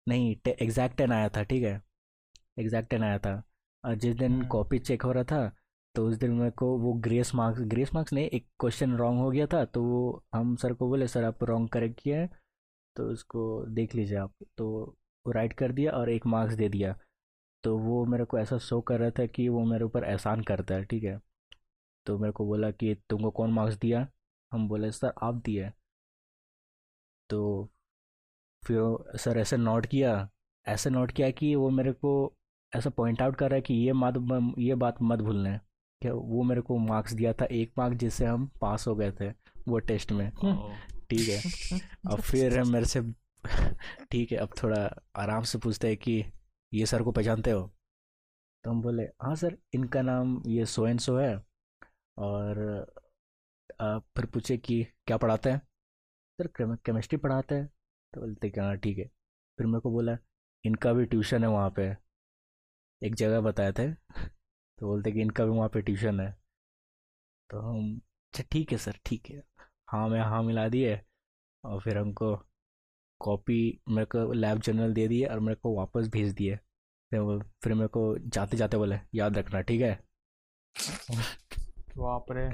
नहीं 0.07 0.35
एग्जैक्ट 0.49 0.97
टेन 0.97 1.13
आया 1.13 1.29
था 1.29 1.43
ठीक 1.45 1.63
है? 1.65 1.81
एग्जैक्ट 2.59 2.91
टेन 2.91 3.03
आया 3.05 3.19
था। 3.19 3.43
और 3.85 3.95
जिस 3.97 4.17
दिन 4.17 4.33
हम्म। 4.33 4.47
कॉपी 4.49 4.79
चेक 4.79 5.03
हो 5.03 5.13
रहा 5.13 5.25
था 5.25 5.41
तो 5.99 6.07
उस 6.09 6.17
दिन 6.17 6.33
मेरे 6.33 6.51
को 6.51 6.67
वो 6.79 6.93
ग्रेस 6.95 7.35
मार्क्स 7.35 7.61
ग्रेस 7.61 7.91
मार्क्स 7.95 8.13
नहीं 8.13 8.27
एक 8.27 8.47
क्वेश्चन 8.61 8.97
रॉन्ग 8.97 9.21
हो 9.21 9.31
गया 9.31 9.47
था 9.47 9.65
तो 9.65 9.83
वो 9.85 10.25
हम 10.35 10.57
सर 10.57 10.73
को 10.75 10.89
बोले 10.89 11.09
सर 11.09 11.25
आप 11.25 11.43
रॉन्ग 11.45 11.69
करेक्ट 11.69 12.01
किए 12.01 12.17
हैं 12.17 12.29
तो 12.97 13.07
उसको 13.11 13.65
देख 13.67 13.95
लीजिए 13.95 14.19
आप। 14.19 14.35
तो 14.59 14.69
वो 15.27 15.33
राइट 15.33 15.53
कर 15.53 15.73
दिया 15.73 15.93
और 15.93 16.11
एक 16.11 16.27
मार्क्स 16.27 16.55
दे 16.55 16.69
दिया। 16.69 16.95
तो 17.65 17.77
वो 17.79 18.05
मेरे 18.07 18.25
को 18.25 18.39
ऐसा 18.39 18.59
शो 18.59 18.81
कर 18.81 19.01
रहा 19.01 19.11
था 19.11 19.27
कि 19.27 19.49
वो 19.49 19.65
मेरे 19.65 19.85
ऊपर 19.85 20.05
एहसान 20.05 20.43
करता 20.43 20.75
है, 20.75 20.85
ठीक 20.85 21.05
है? 21.05 21.21
तो 22.07 22.19
मेरे 22.19 22.33
को 22.33 22.47
बोला 22.47 22.71
कि, 22.71 22.95
तुमको 23.11 23.31
कौन 23.31 23.53
मार्क्स 23.53 23.77
दिया? 23.77 24.07
हम 24.53 24.69
बोले 24.69 24.93
सर 24.93 25.13
आप 25.23 25.35
दिए 25.35 25.71
तो 27.31 27.71
फिर 28.63 29.19
सर 29.19 29.39
ऐसे 29.39 29.57
नोट 29.57 29.87
किया, 29.87 30.31
ऐसे 30.67 30.91
नोट 30.91 31.13
किया 31.13 31.31
कि 31.31 31.55
वो 31.55 31.71
मेरे 31.71 31.93
को 31.93 32.13
ऐसा 32.73 32.91
पॉइंट 32.91 33.23
आउट 33.23 33.37
कर 33.37 33.51
रहा 33.51 33.57
है 33.57 33.63
कि 33.63 33.75
ये 33.75 33.93
मत, 33.93 34.15
ये 34.59 34.75
बात 34.75 34.97
मत 35.03 35.19
भूलना 35.19 35.51
है। 35.51 35.68
क्या 36.03 36.13
वो 36.13 36.43
मेरे 36.43 36.61
को 36.61 36.77
मार्क्स 36.79 37.13
दिया 37.13 37.33
था 37.33 37.45
एक 37.45 37.73
मार्क 37.79 37.97
जिससे 37.99 38.25
हम 38.27 38.47
पास 38.61 38.87
हो 38.87 38.95
गए 38.97 39.13
थे 39.13 39.29
वो 39.69 39.79
टेस्ट 39.79 40.13
में। 40.13 40.31
ठीक 41.11 41.29
है। 41.29 41.81
अब 42.13 42.21
फिर 42.21 42.63
मेरे 42.65 42.87
से 42.87 43.01
ठीक 44.11 44.33
है 44.33 44.39
अब 44.39 44.51
थोड़ा 44.63 44.83
आराम 45.17 45.43
से 45.43 45.59
पूछते 45.59 45.89
हैं 45.89 45.97
कि 45.97 46.25
ये 46.73 46.87
सर 46.87 47.03
को 47.03 47.13
पहचानते 47.13 47.51
हो? 47.51 47.63
तो 48.65 48.71
हम 48.71 48.81
बोले 48.83 49.03
हाँ 49.23 49.35
सर 49.37 49.57
इनका 49.75 50.03
नाम 50.03 50.43
ये 50.47 50.65
सो 50.67 50.87
एंड 50.87 51.01
सो 51.01 51.17
है। 51.19 51.35
और 52.19 52.61
आ, 53.81 53.99
फिर 53.99 54.27
पूछे 54.27 54.57
कि 54.59 54.83
क्या 55.07 55.17
पढ़ाते 55.17 55.51
हैं? 55.51 55.59
सर 56.39 56.49
केमिस्ट्री 56.87 57.19
पढ़ाते 57.19 57.55
हैं। 57.55 57.67
तो 58.13 58.21
बोलते 58.21 58.51
कि 58.51 58.61
हाँ 58.61 58.77
ठीक 58.77 58.99
है। 58.99 59.05
फिर 59.59 59.67
मेरे 59.67 59.81
को 59.81 59.91
बोला 59.91 60.17
इनका 60.65 60.93
भी 60.93 61.05
ट्यूशन 61.05 61.43
है 61.45 61.51
वहाँ 61.51 61.71
पे। 61.79 61.89
एक 63.03 63.15
जगह 63.15 63.41
बताए 63.41 63.73
थे। 63.73 63.89
तो 64.79 64.87
बोलते 64.87 65.13
कि 65.13 65.21
इनका 65.21 65.45
भी 65.45 65.51
वहाँ 65.51 65.69
पे 65.69 65.83
ट्यूशन 65.83 66.21
है। 66.21 66.35
तो 67.51 67.61
हम 67.61 67.95
अच्छा 67.97 68.45
ठीक 68.53 68.73
है 68.73 68.79
सर 68.79 68.99
ठीक 69.07 69.31
है। 69.31 69.43
हाँ 69.89 70.09
मैं 70.09 70.21
हाँ 70.21 70.43
मिला 70.43 70.69
दिए 70.69 71.01
और 71.65 71.81
फिर 71.81 71.99
हमको 71.99 72.35
कॉपी 73.21 73.59
मेरे 73.89 74.07
को 74.07 74.33
लैब 74.33 74.61
जर्नल 74.61 74.95
दे 74.95 75.09
दिए 75.09 75.27
और 75.27 75.41
मेरे 75.41 75.55
को 75.55 75.75
वापस 75.77 76.09
भेज 76.09 76.33
दिए 76.35 76.57
फिर 77.13 77.39
फिर 77.63 77.75
मेरे 77.75 77.89
को 77.89 78.05
जाते 78.29 78.57
जाते 78.57 78.77
बोले 78.77 79.01
याद 79.15 79.39
रखना 79.39 79.61
ठीक 79.63 79.81
है? 79.81 79.99
बाप 81.99 82.33
रे। 82.33 82.49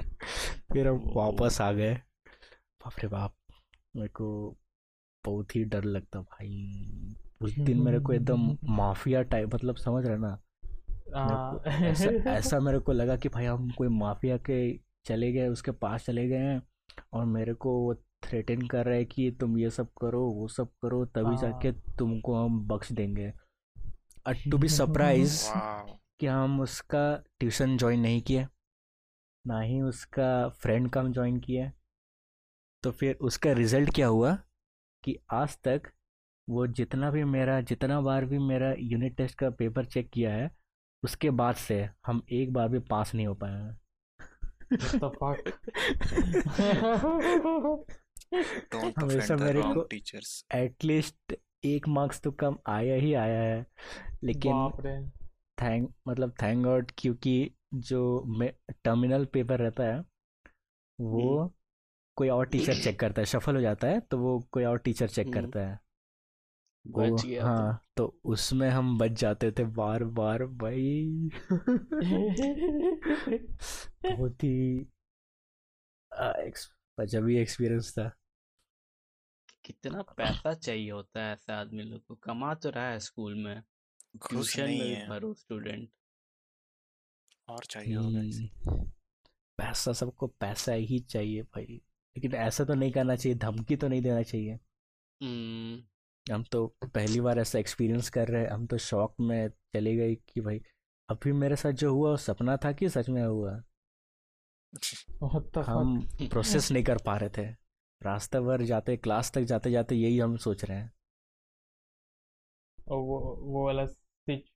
फिर 0.73 0.87
हम 0.87 1.03
वापस 1.15 1.61
आ 1.61 1.71
गए। 1.71 1.93
बाप 2.81 2.99
रे 2.99 3.07
बाप 3.07 3.35
मेरे 3.95 4.09
को 4.09 4.27
बहुत 5.23 5.55
ही 5.55 5.63
डर 5.65 5.83
लगता 5.83 6.21
भाई। 6.21 7.15
उस 7.41 7.57
दिन 7.59 7.81
मेरे 7.81 7.99
को 7.99 8.13
एकदम 8.13 8.57
माफिया 8.71 9.21
टाइप 9.23 9.55
मतलब 9.55 9.75
समझ 9.77 10.05
रहे 10.05 10.17
ना? 10.17 10.37
ऐसा 11.07 12.31
ऐसा 12.31 12.59
मेरे 12.59 12.79
को 12.79 12.91
लगा 12.91 13.15
कि 13.15 13.29
भाई 13.29 13.45
हम 13.45 13.69
कोई 13.69 13.87
माफिया 13.87 14.37
के 14.37 14.79
चले 15.05 15.31
गए 15.31 15.47
उसके 15.47 15.71
पास 15.71 16.05
चले 16.05 16.27
गए 16.27 16.37
हैं 16.37 16.61
और 17.13 17.25
मेरे 17.25 17.53
को 17.53 17.79
वो 17.79 17.93
थ्रेटन 18.23 18.61
कर 18.67 18.85
रहा 18.85 18.95
है 18.95 19.05
कि 19.05 19.31
तुम 19.31 19.57
ये 19.57 19.69
सब 19.69 19.87
करो 20.01 20.21
वो 20.25 20.47
सब 20.47 20.67
करो 20.67 21.05
तभी 21.05 21.37
जाके 21.37 21.67
हाँ। 21.67 21.95
तुमको 21.99 22.35
हम 22.35 22.67
बख्श 22.67 22.91
देंगे। 22.91 23.33
और 24.27 24.35
टू 24.51 24.57
बी 24.57 24.67
सरप्राइज़ 24.67 25.49
कि 26.19 26.27
हम 26.27 26.59
उसका 26.61 27.23
ट्यूशन 27.39 27.77
ज्वाइन 27.77 27.99
नहीं 27.99 28.21
किए 28.21 28.47
ना 29.47 29.61
ही 29.61 29.81
उसका 29.81 30.49
फ्रेंड 30.49 30.89
का 30.89 31.01
हम 31.01 31.13
ज्वाइन 31.13 31.39
किए। 31.39 31.71
तो 32.83 32.91
फिर 32.91 33.15
उसका 33.15 33.51
रिज़ल्ट 33.51 33.93
क्या 33.95 34.07
हुआ 34.07 34.37
कि 35.03 35.17
आज 35.31 35.57
तक 35.63 35.81
वो 36.49 36.67
जितना 36.67 37.11
भी 37.11 37.23
मेरा 37.23 37.61
जितना 37.61 38.01
बार 38.01 38.25
भी 38.25 38.39
मेरा 38.39 38.73
यूनिट 38.79 39.15
टेस्ट 39.17 39.37
का 39.37 39.49
पेपर 39.49 39.85
चेक 39.85 40.09
किया 40.09 40.33
है 40.33 40.64
उसके 41.05 41.29
बाद 41.29 41.55
से 41.55 41.77
हम 42.05 42.21
एक 42.31 42.53
बार 42.53 42.69
भी 42.69 42.79
पास 42.79 43.13
नहीं 43.15 43.27
हो 43.27 43.33
पाए 43.33 43.51
हैं। 43.51 43.73
हमेशा 49.01 49.35
मेरे 49.35 49.61
को 49.61 49.81
टीचर्स 49.83 50.45
एटलीस्ट 50.55 51.35
एक 51.65 51.87
मार्क्स 51.87 52.21
तो 52.21 52.31
कम 52.31 52.57
आया 52.67 52.95
ही 52.95 53.13
आया 53.13 53.41
है। 53.41 53.65
लेकिन 54.23 55.11
थैंक 55.61 55.93
मतलब 56.07 56.33
थैंक 56.41 56.63
गॉड 56.63 56.91
क्योंकि 56.97 57.51
जो 57.73 58.01
टर्मिनल 58.83 59.25
पेपर 59.25 59.59
रहता 59.59 59.83
है 59.83 59.99
वो 60.99 61.37
हम्म। 61.39 61.51
कोई 62.17 62.29
और 62.29 62.45
टीचर 62.45 62.73
चेक 62.73 62.99
करता 62.99 63.21
है 63.21 63.25
सफल 63.25 63.55
हो 63.55 63.61
जाता 63.61 63.87
है 63.87 63.99
तो 63.99 64.17
वो 64.17 64.39
कोई 64.51 64.63
और 64.63 64.77
टीचर 64.77 65.07
चेक 65.07 65.27
हम्म। 65.27 65.41
करता 65.41 65.67
है। 65.67 65.79
बच 66.87 67.25
गया 67.25 67.41
तुम 67.41 67.49
हाँ 67.49 67.85
तो 67.97 68.19
उसमें 68.23 68.69
हम 68.69 68.97
बच 68.97 69.11
जाते 69.11 69.51
थे 69.51 69.63
बार 69.63 70.03
बार 70.03 70.45
भाई। 70.45 71.29
बहुत 74.05 74.43
ही 74.43 74.87
अजब 76.97 77.27
ही 77.27 77.37
एक्सपीरियंस 77.37 77.91
था। 77.99 78.11
कितना 79.65 80.01
पैसा 80.01 80.53
चाहिए 80.53 80.91
होता 80.91 81.23
है 81.23 81.33
ऐसे 81.33 81.53
आदमी 81.53 81.83
लोग 81.83 82.05
को? 82.05 82.15
कमा 82.15 82.53
तो 82.53 82.69
रहा 82.69 82.89
है 82.89 82.99
स्कूल 82.99 83.35
में। 83.35 83.63
ट्यूशन 84.29 84.63
में 84.63 84.95
है। 84.95 85.07
भरो 85.09 85.33
स्टूडेंट 85.33 85.89
और 87.47 87.65
चाहिए 87.65 87.95
होगा 87.95 88.19
हम्म, 88.19 88.83
पैसा 89.57 89.93
सबको 89.93 90.27
पैसा 90.27 90.73
ही 90.73 90.99
चाहिए 90.99 91.41
भाई। 91.43 91.81
लेकिन 92.15 92.33
ऐसा 92.35 92.63
तो 92.63 92.73
नहीं 92.73 92.91
करना 92.91 93.15
चाहिए 93.15 93.37
धमकी 93.37 93.75
तो 93.75 93.87
नहीं 93.87 94.01
देना 94.01 94.21
चाहिए। 94.23 94.53
हम्म। 95.21 95.83
हम 96.31 96.43
तो 96.43 96.67
पहली 96.83 97.21
बार 97.21 97.39
ऐसा 97.39 97.59
एक्सपीरियंस 97.59 98.09
कर 98.09 98.27
रहे 98.27 98.41
हैं। 98.41 98.49
हम 98.49 98.67
तो 98.67 98.77
शौक 98.77 99.15
में 99.19 99.49
चले 99.49 99.95
गए 99.95 100.15
कि 100.15 100.41
भाई 100.41 100.61
अभी 101.09 101.31
मेरे 101.31 101.55
साथ 101.55 101.71
जो 101.71 101.93
हुआ 101.93 102.09
वो 102.09 102.17
सपना 102.17 102.57
था 102.57 102.71
कि 102.71 102.89
सच 102.89 103.09
में 103.09 103.23
हुआ? 103.23 103.63
हम 105.65 105.99
प्रोसेस 106.29 106.71
नहीं 106.71 106.83
कर 106.83 106.97
पा 106.97 107.17
रहे 107.17 107.29
थे। 107.29 107.45
रास्ते 108.03 108.39
भर 108.39 108.61
जाते 108.61 108.97
क्लास 108.97 109.31
तक 109.31 109.41
जाते 109.41 109.71
जाते 109.71 109.95
यही 109.95 110.19
हम 110.19 110.37
सोच 110.37 110.65
रहे 110.65 110.77
हैं। 110.77 110.93
और 112.87 112.97
वो 112.97 113.19
वो 113.41 113.65
वाला 113.65 113.83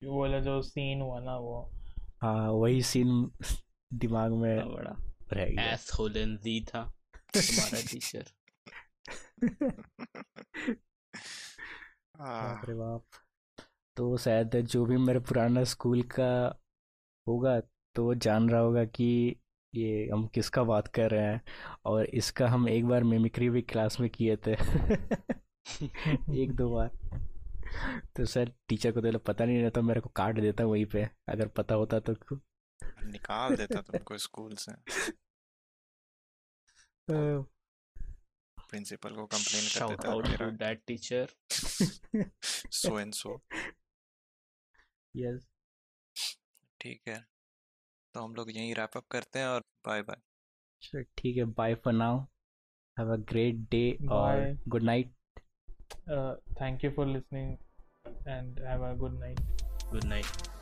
वो 0.03 0.21
वाला 0.21 0.39
जो 0.39 0.62
सीन 0.62 1.01
हुआ 1.01 1.19
ना 1.19 1.38
वो। 1.38 1.71
हाँ 2.21 2.51
वही 2.51 2.82
सीन 2.82 3.32
दिमाग 3.93 4.32
में 4.32 4.73
बड़ा 4.73 4.95
रह 5.34 5.45
गया। 5.45 5.73
एस 5.73 5.91
होलन 5.99 6.38
जी 6.38 6.62
था। 6.62 6.93
तुम्हारा 7.38 7.82
टीचर 7.82 8.25
बाप 12.19 12.65
रे 12.65 12.73
बाप। 12.75 13.03
तो 13.97 14.17
शायद 14.17 14.55
जो 14.65 14.86
भी 14.86 14.97
मेरे 14.97 15.19
पुराना 15.19 15.63
स्कूल 15.63 16.01
का 16.12 16.29
होगा 17.27 17.60
तो 17.95 18.03
वो 18.05 18.15
जान 18.15 18.49
रहा 18.49 18.62
होगा 18.62 18.86
कि 18.86 19.05
ये 19.73 20.10
हम 20.13 20.27
किसका 20.27 20.63
बात 20.63 20.88
कर 20.88 21.12
रहे 21.12 21.25
हैं 21.25 21.41
और 21.86 22.05
इसका 22.05 22.47
हम 22.49 22.69
एक 22.69 22.86
बार 22.86 23.03
मिमिक्री 23.03 23.49
भी 23.49 23.62
क्लास 23.62 23.99
में 23.99 24.10
किए 24.10 24.38
थे। 24.38 24.55
एक 26.41 26.51
दो 26.55 26.69
बार। 26.75 26.89
तो 28.15 28.25
सर 28.25 28.51
टीचर 28.69 28.91
को 28.91 29.01
तो 29.01 29.19
पता 29.19 29.45
नहीं 29.45 29.62
रहता 29.63 29.82
मेरे 29.82 30.01
को 30.01 30.10
काट 30.10 30.39
देता 30.39 30.65
वहीं 30.65 30.86
पे। 30.86 31.08
अगर 31.29 31.47
पता 31.47 31.75
होता 31.75 31.99
तो 31.99 32.15
निकाल 33.03 33.55
देता 33.55 33.82
तुमको 33.82 34.17
स्कूल 34.17 34.55
से। 34.55 34.71
अ, 37.08 37.13
प्रिंसिपल 38.69 39.15
को 39.15 39.25
कंप्लेन 39.25 39.62
कर 39.62 39.67
शाउट 39.69 39.91
देता 39.91 40.12
आउट 40.12 40.27
तेरा 40.27 40.49
that 40.63 40.82
teacher 40.88 41.34
so 42.79 42.99
and 42.99 43.13
so 43.13 43.41
yes 45.13 45.47
ठीक 46.82 47.01
है 47.08 47.19
तो 48.15 48.21
हम 48.21 48.36
लोग 48.36 48.51
यहीं 48.51 48.73
रैप 48.75 48.97
अप 48.97 49.08
करते 49.12 49.39
हैं 49.39 49.47
और 49.47 49.63
बाय 49.86 50.01
बाय 50.01 50.21
चलो 50.82 51.03
ठीक 51.17 51.38
है 51.38 51.45
bye 51.62 51.75
for 51.86 51.93
now 51.93 52.19
have 52.97 53.13
a 53.13 53.17
great 53.32 53.55
day 53.71 53.88
और 54.12 54.58
good 54.67 54.84
night 54.84 55.13
Uh, 56.08 56.36
thank 56.58 56.84
you 56.84 56.91
for 56.91 57.05
listening 57.05 57.58
and 58.25 58.60
have 58.60 58.82
a 58.82 58.95
good 58.95 59.15
night. 59.19 59.39
Good 59.91 60.03
night 60.03 60.59